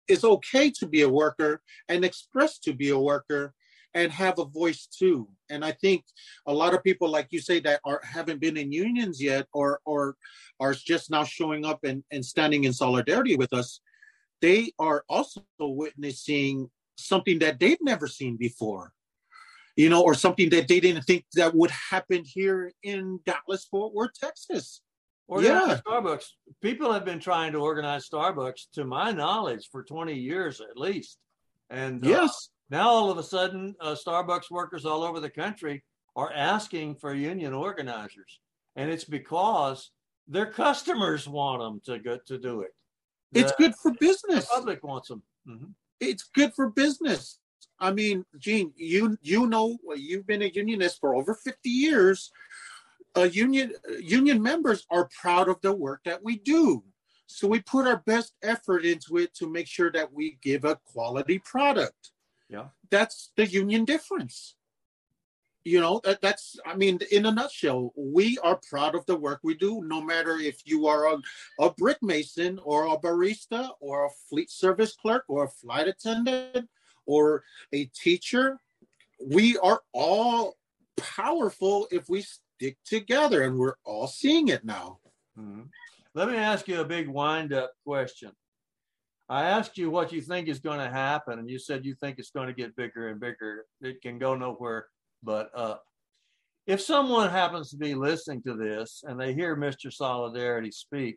it's 0.08 0.24
okay 0.24 0.70
to 0.70 0.86
be 0.86 1.02
a 1.02 1.08
worker 1.08 1.62
and 1.88 2.04
express 2.04 2.58
to 2.58 2.72
be 2.72 2.90
a 2.90 2.98
worker 2.98 3.54
and 3.94 4.10
have 4.10 4.38
a 4.38 4.44
voice 4.44 4.86
too. 4.86 5.28
And 5.50 5.64
I 5.64 5.72
think 5.72 6.04
a 6.46 6.52
lot 6.52 6.74
of 6.74 6.82
people, 6.82 7.08
like 7.08 7.28
you 7.30 7.40
say, 7.40 7.60
that 7.60 7.80
are 7.84 8.00
haven't 8.04 8.40
been 8.40 8.56
in 8.56 8.72
unions 8.72 9.22
yet 9.22 9.46
or 9.52 9.80
or 9.84 10.16
are 10.60 10.74
just 10.74 11.10
now 11.10 11.24
showing 11.24 11.64
up 11.64 11.84
and, 11.84 12.02
and 12.10 12.24
standing 12.24 12.64
in 12.64 12.72
solidarity 12.72 13.36
with 13.36 13.52
us, 13.52 13.80
they 14.40 14.72
are 14.78 15.04
also 15.08 15.42
witnessing 15.58 16.70
something 16.96 17.38
that 17.40 17.58
they've 17.58 17.82
never 17.82 18.06
seen 18.06 18.36
before. 18.36 18.92
You 19.76 19.88
know, 19.88 20.02
or 20.02 20.14
something 20.14 20.50
that 20.50 20.68
they 20.68 20.80
didn't 20.80 21.02
think 21.02 21.24
that 21.34 21.54
would 21.54 21.70
happen 21.70 22.24
here 22.24 22.72
in 22.82 23.20
Dallas, 23.24 23.66
Fort 23.70 23.94
Worth, 23.94 24.12
Texas. 24.18 24.82
Or 25.28 25.42
yeah, 25.42 25.78
Starbucks. 25.86 26.26
People 26.60 26.92
have 26.92 27.06
been 27.06 27.20
trying 27.20 27.52
to 27.52 27.58
organize 27.58 28.08
Starbucks, 28.08 28.66
to 28.74 28.84
my 28.84 29.12
knowledge, 29.12 29.68
for 29.72 29.82
20 29.82 30.12
years 30.12 30.60
at 30.60 30.76
least. 30.76 31.16
And 31.70 32.04
uh, 32.04 32.08
yes, 32.08 32.50
now 32.68 32.90
all 32.90 33.10
of 33.10 33.16
a 33.16 33.22
sudden, 33.22 33.74
uh, 33.80 33.94
Starbucks 33.94 34.50
workers 34.50 34.84
all 34.84 35.02
over 35.02 35.20
the 35.20 35.30
country 35.30 35.84
are 36.16 36.32
asking 36.32 36.96
for 36.96 37.14
union 37.14 37.54
organizers, 37.54 38.40
and 38.76 38.90
it's 38.90 39.04
because 39.04 39.90
their 40.28 40.46
customers 40.46 41.26
want 41.26 41.62
them 41.62 41.80
to 41.86 42.02
go 42.02 42.18
to 42.26 42.38
do 42.38 42.60
it. 42.60 42.70
The, 43.32 43.40
it's 43.40 43.52
good 43.52 43.74
for 43.74 43.92
business. 43.98 44.46
The 44.48 44.54
public 44.54 44.84
wants 44.84 45.08
them. 45.08 45.22
Mm-hmm. 45.48 45.70
It's 46.00 46.24
good 46.34 46.52
for 46.54 46.68
business. 46.68 47.38
I 47.82 47.92
mean, 47.92 48.24
Gene, 48.38 48.72
you 48.76 49.18
you 49.20 49.46
know 49.46 49.76
you've 49.96 50.26
been 50.26 50.42
a 50.42 50.46
unionist 50.46 51.00
for 51.00 51.14
over 51.14 51.34
50 51.34 51.68
years 51.68 52.30
uh, 53.16 53.22
union 53.22 53.72
union 54.00 54.42
members 54.42 54.86
are 54.90 55.08
proud 55.20 55.48
of 55.48 55.60
the 55.60 55.72
work 55.72 56.00
that 56.04 56.22
we 56.22 56.36
do. 56.38 56.82
So 57.26 57.48
we 57.48 57.60
put 57.60 57.86
our 57.86 58.02
best 58.06 58.34
effort 58.42 58.84
into 58.84 59.16
it 59.16 59.34
to 59.34 59.50
make 59.50 59.66
sure 59.66 59.90
that 59.92 60.12
we 60.12 60.38
give 60.42 60.64
a 60.64 60.76
quality 60.76 61.38
product. 61.38 62.12
Yeah. 62.48 62.66
That's 62.90 63.32
the 63.36 63.46
union 63.46 63.84
difference. 63.84 64.56
You 65.64 65.80
know, 65.80 66.00
that, 66.04 66.20
that's, 66.20 66.58
I 66.66 66.74
mean, 66.74 66.98
in 67.12 67.24
a 67.24 67.30
nutshell, 67.30 67.92
we 67.96 68.36
are 68.38 68.60
proud 68.68 68.94
of 68.94 69.06
the 69.06 69.16
work 69.16 69.40
we 69.44 69.54
do, 69.54 69.82
no 69.84 70.02
matter 70.02 70.36
if 70.36 70.60
you 70.64 70.88
are 70.88 71.14
a, 71.14 71.18
a 71.60 71.70
brick 71.70 71.98
mason 72.02 72.58
or 72.64 72.86
a 72.86 72.98
barista 72.98 73.70
or 73.80 74.06
a 74.06 74.10
fleet 74.28 74.50
service 74.50 74.94
clerk 74.94 75.24
or 75.28 75.44
a 75.44 75.48
flight 75.48 75.86
attendant 75.86 76.68
or 77.06 77.42
a 77.72 77.84
teacher. 77.86 78.58
We 79.24 79.56
are 79.58 79.80
all 79.92 80.56
powerful 80.96 81.86
if 81.90 82.08
we 82.08 82.22
stick 82.22 82.76
together, 82.84 83.42
and 83.42 83.58
we're 83.58 83.74
all 83.84 84.06
seeing 84.06 84.48
it 84.48 84.64
now. 84.64 84.98
Mm-hmm. 85.38 85.62
Let 86.14 86.28
me 86.28 86.36
ask 86.36 86.68
you 86.68 86.80
a 86.80 86.84
big 86.84 87.08
wind 87.08 87.52
up 87.52 87.72
question. 87.86 88.32
I 89.28 89.44
asked 89.44 89.78
you 89.78 89.90
what 89.90 90.12
you 90.12 90.20
think 90.20 90.48
is 90.48 90.58
going 90.58 90.78
to 90.78 90.90
happen, 90.90 91.38
and 91.38 91.48
you 91.48 91.58
said 91.58 91.86
you 91.86 91.94
think 91.94 92.18
it's 92.18 92.30
going 92.30 92.48
to 92.48 92.52
get 92.52 92.76
bigger 92.76 93.08
and 93.08 93.18
bigger. 93.18 93.64
It 93.80 94.02
can 94.02 94.18
go 94.18 94.34
nowhere 94.34 94.86
but 95.22 95.50
up. 95.54 95.82
If 96.66 96.80
someone 96.80 97.30
happens 97.30 97.70
to 97.70 97.76
be 97.76 97.94
listening 97.94 98.42
to 98.42 98.54
this 98.54 99.02
and 99.06 99.18
they 99.18 99.32
hear 99.32 99.56
Mr. 99.56 99.92
Solidarity 99.92 100.70
speak, 100.70 101.16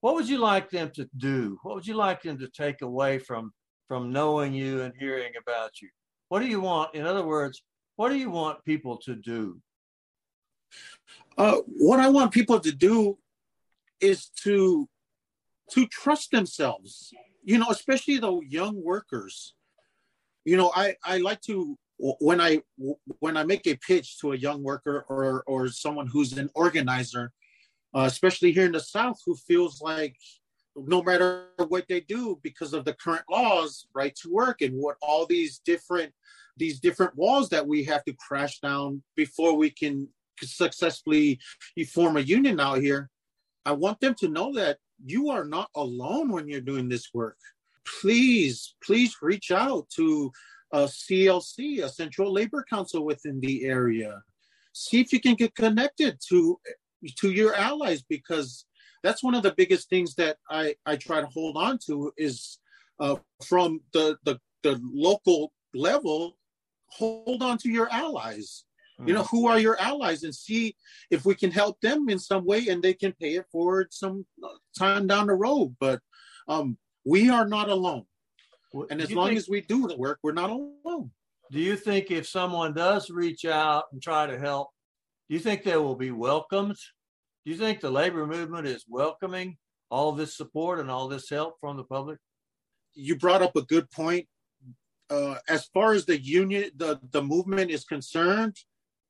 what 0.00 0.14
would 0.14 0.28
you 0.28 0.38
like 0.38 0.70
them 0.70 0.90
to 0.94 1.08
do? 1.16 1.58
What 1.62 1.74
would 1.74 1.86
you 1.86 1.94
like 1.94 2.22
them 2.22 2.38
to 2.38 2.48
take 2.48 2.82
away 2.82 3.18
from 3.18 3.52
from 3.88 4.12
knowing 4.12 4.52
you 4.52 4.82
and 4.82 4.94
hearing 4.98 5.32
about 5.40 5.80
you? 5.80 5.88
What 6.28 6.40
do 6.40 6.46
you 6.46 6.60
want? 6.60 6.94
In 6.94 7.06
other 7.06 7.24
words, 7.24 7.62
what 7.96 8.10
do 8.10 8.16
you 8.16 8.30
want 8.30 8.64
people 8.64 8.96
to 8.98 9.14
do? 9.14 9.60
Uh, 11.38 11.58
what 11.66 12.00
I 12.00 12.08
want 12.08 12.32
people 12.32 12.60
to 12.60 12.72
do 12.72 13.18
is 14.00 14.28
to 14.42 14.88
to 15.72 15.86
trust 15.86 16.30
themselves. 16.30 17.12
You 17.44 17.58
know, 17.58 17.68
especially 17.70 18.18
the 18.18 18.40
young 18.48 18.82
workers. 18.82 19.54
You 20.44 20.56
know, 20.56 20.72
I 20.74 20.96
I 21.04 21.18
like 21.18 21.40
to 21.42 21.78
when 21.98 22.40
I 22.40 22.62
when 23.20 23.36
I 23.36 23.44
make 23.44 23.66
a 23.66 23.76
pitch 23.76 24.18
to 24.20 24.32
a 24.32 24.36
young 24.36 24.62
worker 24.62 25.06
or 25.08 25.42
or 25.46 25.68
someone 25.68 26.06
who's 26.06 26.32
an 26.34 26.50
organizer, 26.54 27.32
uh, 27.94 28.04
especially 28.06 28.52
here 28.52 28.66
in 28.66 28.72
the 28.72 28.80
South, 28.80 29.18
who 29.24 29.34
feels 29.34 29.80
like 29.80 30.16
no 30.76 31.02
matter 31.02 31.46
what 31.68 31.86
they 31.88 32.00
do 32.00 32.38
because 32.42 32.72
of 32.72 32.84
the 32.84 32.94
current 32.94 33.24
laws, 33.30 33.86
right 33.94 34.14
to 34.16 34.30
work 34.30 34.60
and 34.60 34.74
what 34.74 34.96
all 35.00 35.26
these 35.26 35.60
different 35.64 36.12
these 36.58 36.80
different 36.80 37.14
walls 37.16 37.50
that 37.50 37.66
we 37.66 37.84
have 37.84 38.02
to 38.04 38.14
crash 38.14 38.60
down 38.60 39.02
before 39.14 39.54
we 39.54 39.68
can 39.68 40.08
successfully 40.42 41.38
form 41.92 42.16
a 42.16 42.20
union 42.20 42.58
out 42.60 42.80
here, 42.80 43.10
I 43.66 43.72
want 43.72 44.00
them 44.00 44.14
to 44.20 44.28
know 44.28 44.54
that 44.54 44.78
you 45.04 45.28
are 45.28 45.44
not 45.44 45.68
alone 45.74 46.30
when 46.30 46.48
you're 46.48 46.62
doing 46.62 46.88
this 46.88 47.10
work. 47.12 47.36
Please, 48.00 48.74
please 48.82 49.16
reach 49.20 49.50
out 49.50 49.88
to 49.90 50.32
a 50.72 50.84
CLC, 50.84 51.84
a 51.84 51.88
Central 51.88 52.32
Labor 52.32 52.64
Council 52.68 53.04
within 53.04 53.38
the 53.40 53.64
area. 53.64 54.22
See 54.72 55.00
if 55.00 55.12
you 55.12 55.20
can 55.20 55.34
get 55.34 55.54
connected 55.54 56.18
to 56.28 56.58
to 57.18 57.30
your 57.30 57.54
allies 57.54 58.02
because 58.02 58.64
that's 59.02 59.22
one 59.22 59.34
of 59.34 59.42
the 59.42 59.54
biggest 59.56 59.88
things 59.88 60.14
that 60.16 60.36
I, 60.50 60.74
I 60.84 60.96
try 60.96 61.20
to 61.20 61.26
hold 61.26 61.56
on 61.56 61.78
to 61.86 62.12
is 62.16 62.58
uh, 62.98 63.16
from 63.44 63.80
the, 63.92 64.16
the 64.24 64.38
the 64.62 64.80
local 64.82 65.52
level 65.74 66.36
hold 66.88 67.42
on 67.42 67.58
to 67.58 67.70
your 67.70 67.88
allies. 67.90 68.64
You 69.06 69.12
know 69.12 69.24
who 69.24 69.46
are 69.46 69.58
your 69.58 69.78
allies 69.78 70.22
and 70.22 70.34
see 70.34 70.74
if 71.10 71.26
we 71.26 71.34
can 71.34 71.50
help 71.50 71.78
them 71.82 72.08
in 72.08 72.18
some 72.18 72.46
way 72.46 72.68
and 72.68 72.82
they 72.82 72.94
can 72.94 73.12
pay 73.12 73.34
it 73.34 73.44
forward 73.52 73.88
some 73.90 74.24
time 74.78 75.06
down 75.06 75.26
the 75.26 75.34
road. 75.34 75.76
But 75.78 76.00
um 76.48 76.78
we 77.04 77.28
are 77.28 77.46
not 77.46 77.68
alone. 77.68 78.06
And 78.90 79.02
as 79.02 79.12
long 79.12 79.28
think, 79.28 79.38
as 79.38 79.50
we 79.50 79.60
do 79.60 79.86
the 79.86 79.98
work 79.98 80.18
we're 80.22 80.32
not 80.32 80.48
alone. 80.48 81.10
Do 81.52 81.60
you 81.60 81.76
think 81.76 82.10
if 82.10 82.26
someone 82.26 82.72
does 82.72 83.10
reach 83.10 83.44
out 83.44 83.84
and 83.92 84.02
try 84.02 84.26
to 84.26 84.38
help 84.38 84.70
do 85.28 85.34
you 85.34 85.40
think 85.40 85.62
they 85.62 85.76
will 85.76 85.96
be 85.96 86.10
welcomed 86.10 86.78
do 87.46 87.52
you 87.52 87.58
think 87.58 87.80
the 87.80 87.90
labor 87.90 88.26
movement 88.26 88.66
is 88.66 88.84
welcoming 88.88 89.56
all 89.88 90.10
this 90.10 90.36
support 90.36 90.80
and 90.80 90.90
all 90.90 91.06
this 91.06 91.30
help 91.30 91.54
from 91.60 91.76
the 91.76 91.84
public? 91.84 92.18
You 92.94 93.16
brought 93.16 93.40
up 93.40 93.54
a 93.54 93.62
good 93.62 93.88
point. 93.92 94.26
Uh, 95.08 95.36
as 95.48 95.66
far 95.66 95.92
as 95.92 96.04
the 96.04 96.20
union 96.20 96.68
the 96.74 96.98
the 97.12 97.22
movement 97.22 97.70
is 97.70 97.84
concerned 97.84 98.56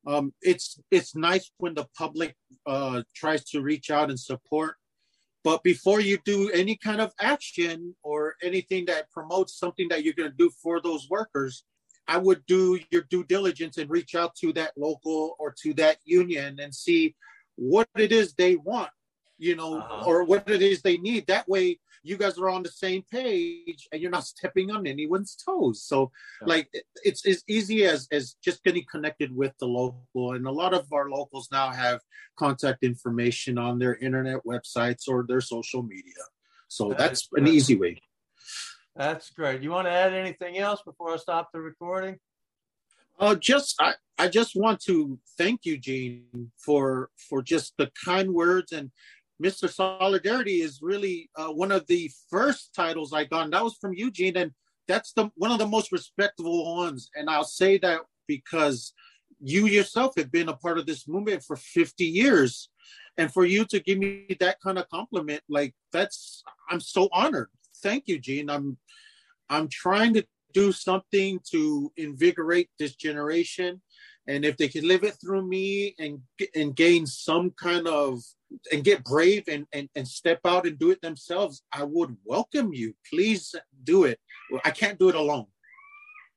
um, 0.07 0.35
it's 0.43 0.79
it's 0.91 1.17
nice 1.17 1.51
when 1.57 1.73
the 1.73 1.87
public 1.97 2.37
uh, 2.67 3.03
tries 3.15 3.43
to 3.45 3.63
reach 3.63 3.91
out 3.91 4.11
and 4.11 4.21
support. 4.21 4.75
But 5.43 5.63
before 5.63 6.03
you 6.03 6.19
do 6.27 6.51
any 6.51 6.77
kind 6.77 7.01
of 7.01 7.15
action 7.19 7.97
or 8.03 8.35
anything 8.43 8.85
that 8.87 9.11
promotes 9.11 9.59
something 9.59 9.89
that 9.89 10.05
you're 10.05 10.13
going 10.13 10.31
to 10.31 10.37
do 10.37 10.51
for 10.63 10.81
those 10.83 11.09
workers 11.09 11.65
i 12.09 12.17
would 12.17 12.45
do 12.47 12.79
your 12.91 13.03
due 13.11 13.25
diligence 13.25 13.79
and 13.79 13.91
reach 13.91 14.15
out 14.15 14.33
to 14.37 14.53
that 14.53 14.71
local 14.77 15.35
or 15.41 15.53
to 15.61 15.75
that 15.75 15.97
union 16.05 16.59
and 16.61 16.73
see 16.73 17.15
what 17.57 17.89
it 17.97 18.13
is 18.13 18.35
they 18.35 18.57
want 18.57 18.91
you 19.39 19.57
know 19.57 19.79
uh-huh. 19.79 20.05
or 20.07 20.25
what 20.25 20.49
it 20.49 20.63
is 20.63 20.83
they 20.83 20.97
need 20.97 21.27
that 21.27 21.49
way 21.49 21.79
you 22.07 22.17
guys 22.17 22.39
are 22.39 22.49
on 22.49 22.63
the 22.63 22.69
same 22.69 23.03
page 23.11 23.89
and 23.91 24.01
you're 24.01 24.11
not 24.11 24.25
stepping 24.35 24.71
on 24.71 24.87
anyone's 24.87 25.35
toes. 25.37 25.83
So 25.83 26.13
yeah. 26.41 26.49
like 26.49 26.69
it's 27.05 27.27
as 27.27 27.43
easy 27.49 27.85
as 27.85 28.09
as 28.13 28.37
just 28.43 28.63
getting 28.65 28.85
connected 28.91 29.35
with 29.35 29.53
the 29.59 29.67
local. 29.67 30.33
And 30.33 30.47
a 30.47 30.53
lot 30.53 30.73
of 30.73 30.87
our 30.93 31.11
locals 31.11 31.49
now 31.51 31.71
have 31.71 32.01
contact 32.39 32.85
information 32.85 33.59
on 33.59 33.79
their 33.79 33.97
internet 33.97 34.41
websites 34.47 35.09
or 35.09 35.25
their 35.27 35.41
social 35.41 35.83
media. 35.83 36.23
So 36.69 36.91
that 36.91 36.99
that's 36.99 37.29
an 37.35 37.49
easy 37.49 37.77
way. 37.77 38.01
That's 38.95 39.31
great. 39.31 39.63
You 39.63 39.71
want 39.71 39.89
to 39.89 39.93
add 39.93 40.15
anything 40.15 40.57
else 40.57 40.81
before 40.83 41.13
I 41.13 41.17
stop 41.17 41.51
the 41.53 41.61
recording? 41.61 42.19
Uh, 43.19 43.35
just 43.35 43.75
I, 43.81 43.95
I 44.19 44.29
just 44.29 44.53
want 44.55 44.81
to 44.83 45.19
thank 45.39 45.65
you, 45.65 45.79
Gene, 45.79 46.51
for 46.59 47.11
for 47.29 47.43
just 47.43 47.75
the 47.79 47.91
kind 48.05 48.33
words 48.33 48.73
and 48.73 48.91
Mr. 49.43 49.71
Solidarity 49.71 50.63
is 50.63 50.81
really 50.81 51.29
uh, 51.37 51.49
one 51.49 51.71
of 51.71 51.87
the 51.87 52.11
first 52.31 52.75
titles 52.75 53.13
I 53.13 53.25
got. 53.25 53.45
And 53.45 53.53
that 53.53 53.65
was 53.65 53.77
from 53.77 53.93
Eugene, 53.95 54.37
and 54.37 54.53
that's 54.89 55.13
the 55.13 55.31
one 55.37 55.51
of 55.51 55.59
the 55.59 55.67
most 55.67 55.93
respectable 55.93 56.77
ones. 56.77 57.11
And 57.15 57.29
I'll 57.29 57.45
say 57.45 57.79
that 57.79 58.01
because 58.27 58.93
you 59.41 59.67
yourself 59.67 60.15
have 60.17 60.33
been 60.33 60.49
a 60.49 60.57
part 60.57 60.79
of 60.79 60.87
this 60.87 61.07
movement 61.07 61.43
for 61.43 61.57
50 61.57 62.05
years. 62.05 62.71
And 63.19 63.33
for 63.33 63.45
you 63.45 63.65
to 63.67 63.81
give 63.81 63.99
me 63.99 64.27
that 64.41 64.61
kind 64.61 64.79
of 64.79 64.89
compliment, 64.89 65.43
like 65.49 65.75
that's 65.93 66.43
I'm 66.71 66.81
so 66.81 67.09
honored. 67.13 67.49
Thank 67.83 68.05
you, 68.07 68.19
Gene. 68.19 68.51
I'm 68.51 68.79
I'm 69.49 69.69
trying 69.69 70.15
to 70.15 70.27
do 70.57 70.73
something 70.73 71.39
to 71.53 71.93
invigorate 71.99 72.71
this 72.79 72.95
generation, 72.95 73.83
and 74.27 74.43
if 74.43 74.57
they 74.57 74.69
can 74.69 74.89
live 74.89 75.05
it 75.05 75.17
through 75.21 75.47
me 75.47 75.95
and 75.99 76.15
and 76.55 76.75
gain 76.75 77.07
some 77.07 77.51
kind 77.51 77.87
of 77.87 78.21
and 78.73 78.83
get 78.83 79.05
brave 79.05 79.45
and, 79.49 79.67
and 79.75 79.89
and 79.97 80.09
step 80.09 80.41
out 80.47 80.67
and 80.67 80.79
do 80.79 80.91
it 80.91 81.01
themselves, 81.03 81.63
I 81.73 81.83
would 81.85 82.17
welcome 82.25 82.73
you. 82.73 82.95
Please 83.11 83.55
do 83.85 84.05
it. 84.05 84.19
I 84.65 84.71
can't 84.71 84.99
do 84.99 85.11
it 85.11 85.15
alone. 85.15 85.47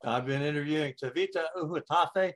I've 0.04 0.26
been 0.26 0.42
interviewing 0.42 0.94
Tavita 1.02 1.44
Uhutafe, 1.58 2.34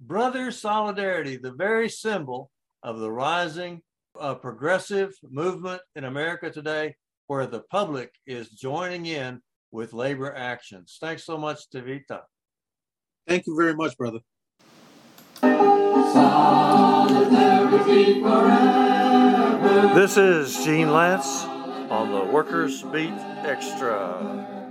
brother 0.00 0.52
solidarity, 0.52 1.36
the 1.36 1.56
very 1.66 1.88
symbol 1.88 2.50
of 2.82 3.00
the 3.00 3.10
rising 3.10 3.82
uh, 4.20 4.34
progressive 4.34 5.10
movement 5.42 5.82
in 5.96 6.04
America 6.04 6.50
today, 6.50 6.94
where 7.26 7.46
the 7.46 7.64
public 7.70 8.10
is 8.26 8.50
joining 8.50 9.06
in 9.06 9.40
with 9.74 9.92
labor 9.92 10.32
actions. 10.32 10.96
Thanks 11.00 11.24
so 11.24 11.36
much, 11.36 11.68
Tavita. 11.68 12.20
Thank 13.26 13.46
you 13.46 13.56
very 13.56 13.74
much, 13.74 13.98
brother. 13.98 14.20
This 19.94 20.16
is 20.16 20.64
Gene 20.64 20.88
Lantz 20.88 21.44
on 21.90 22.12
the 22.12 22.32
Workers 22.32 22.82
Beat 22.84 23.12
Extra. 23.44 24.63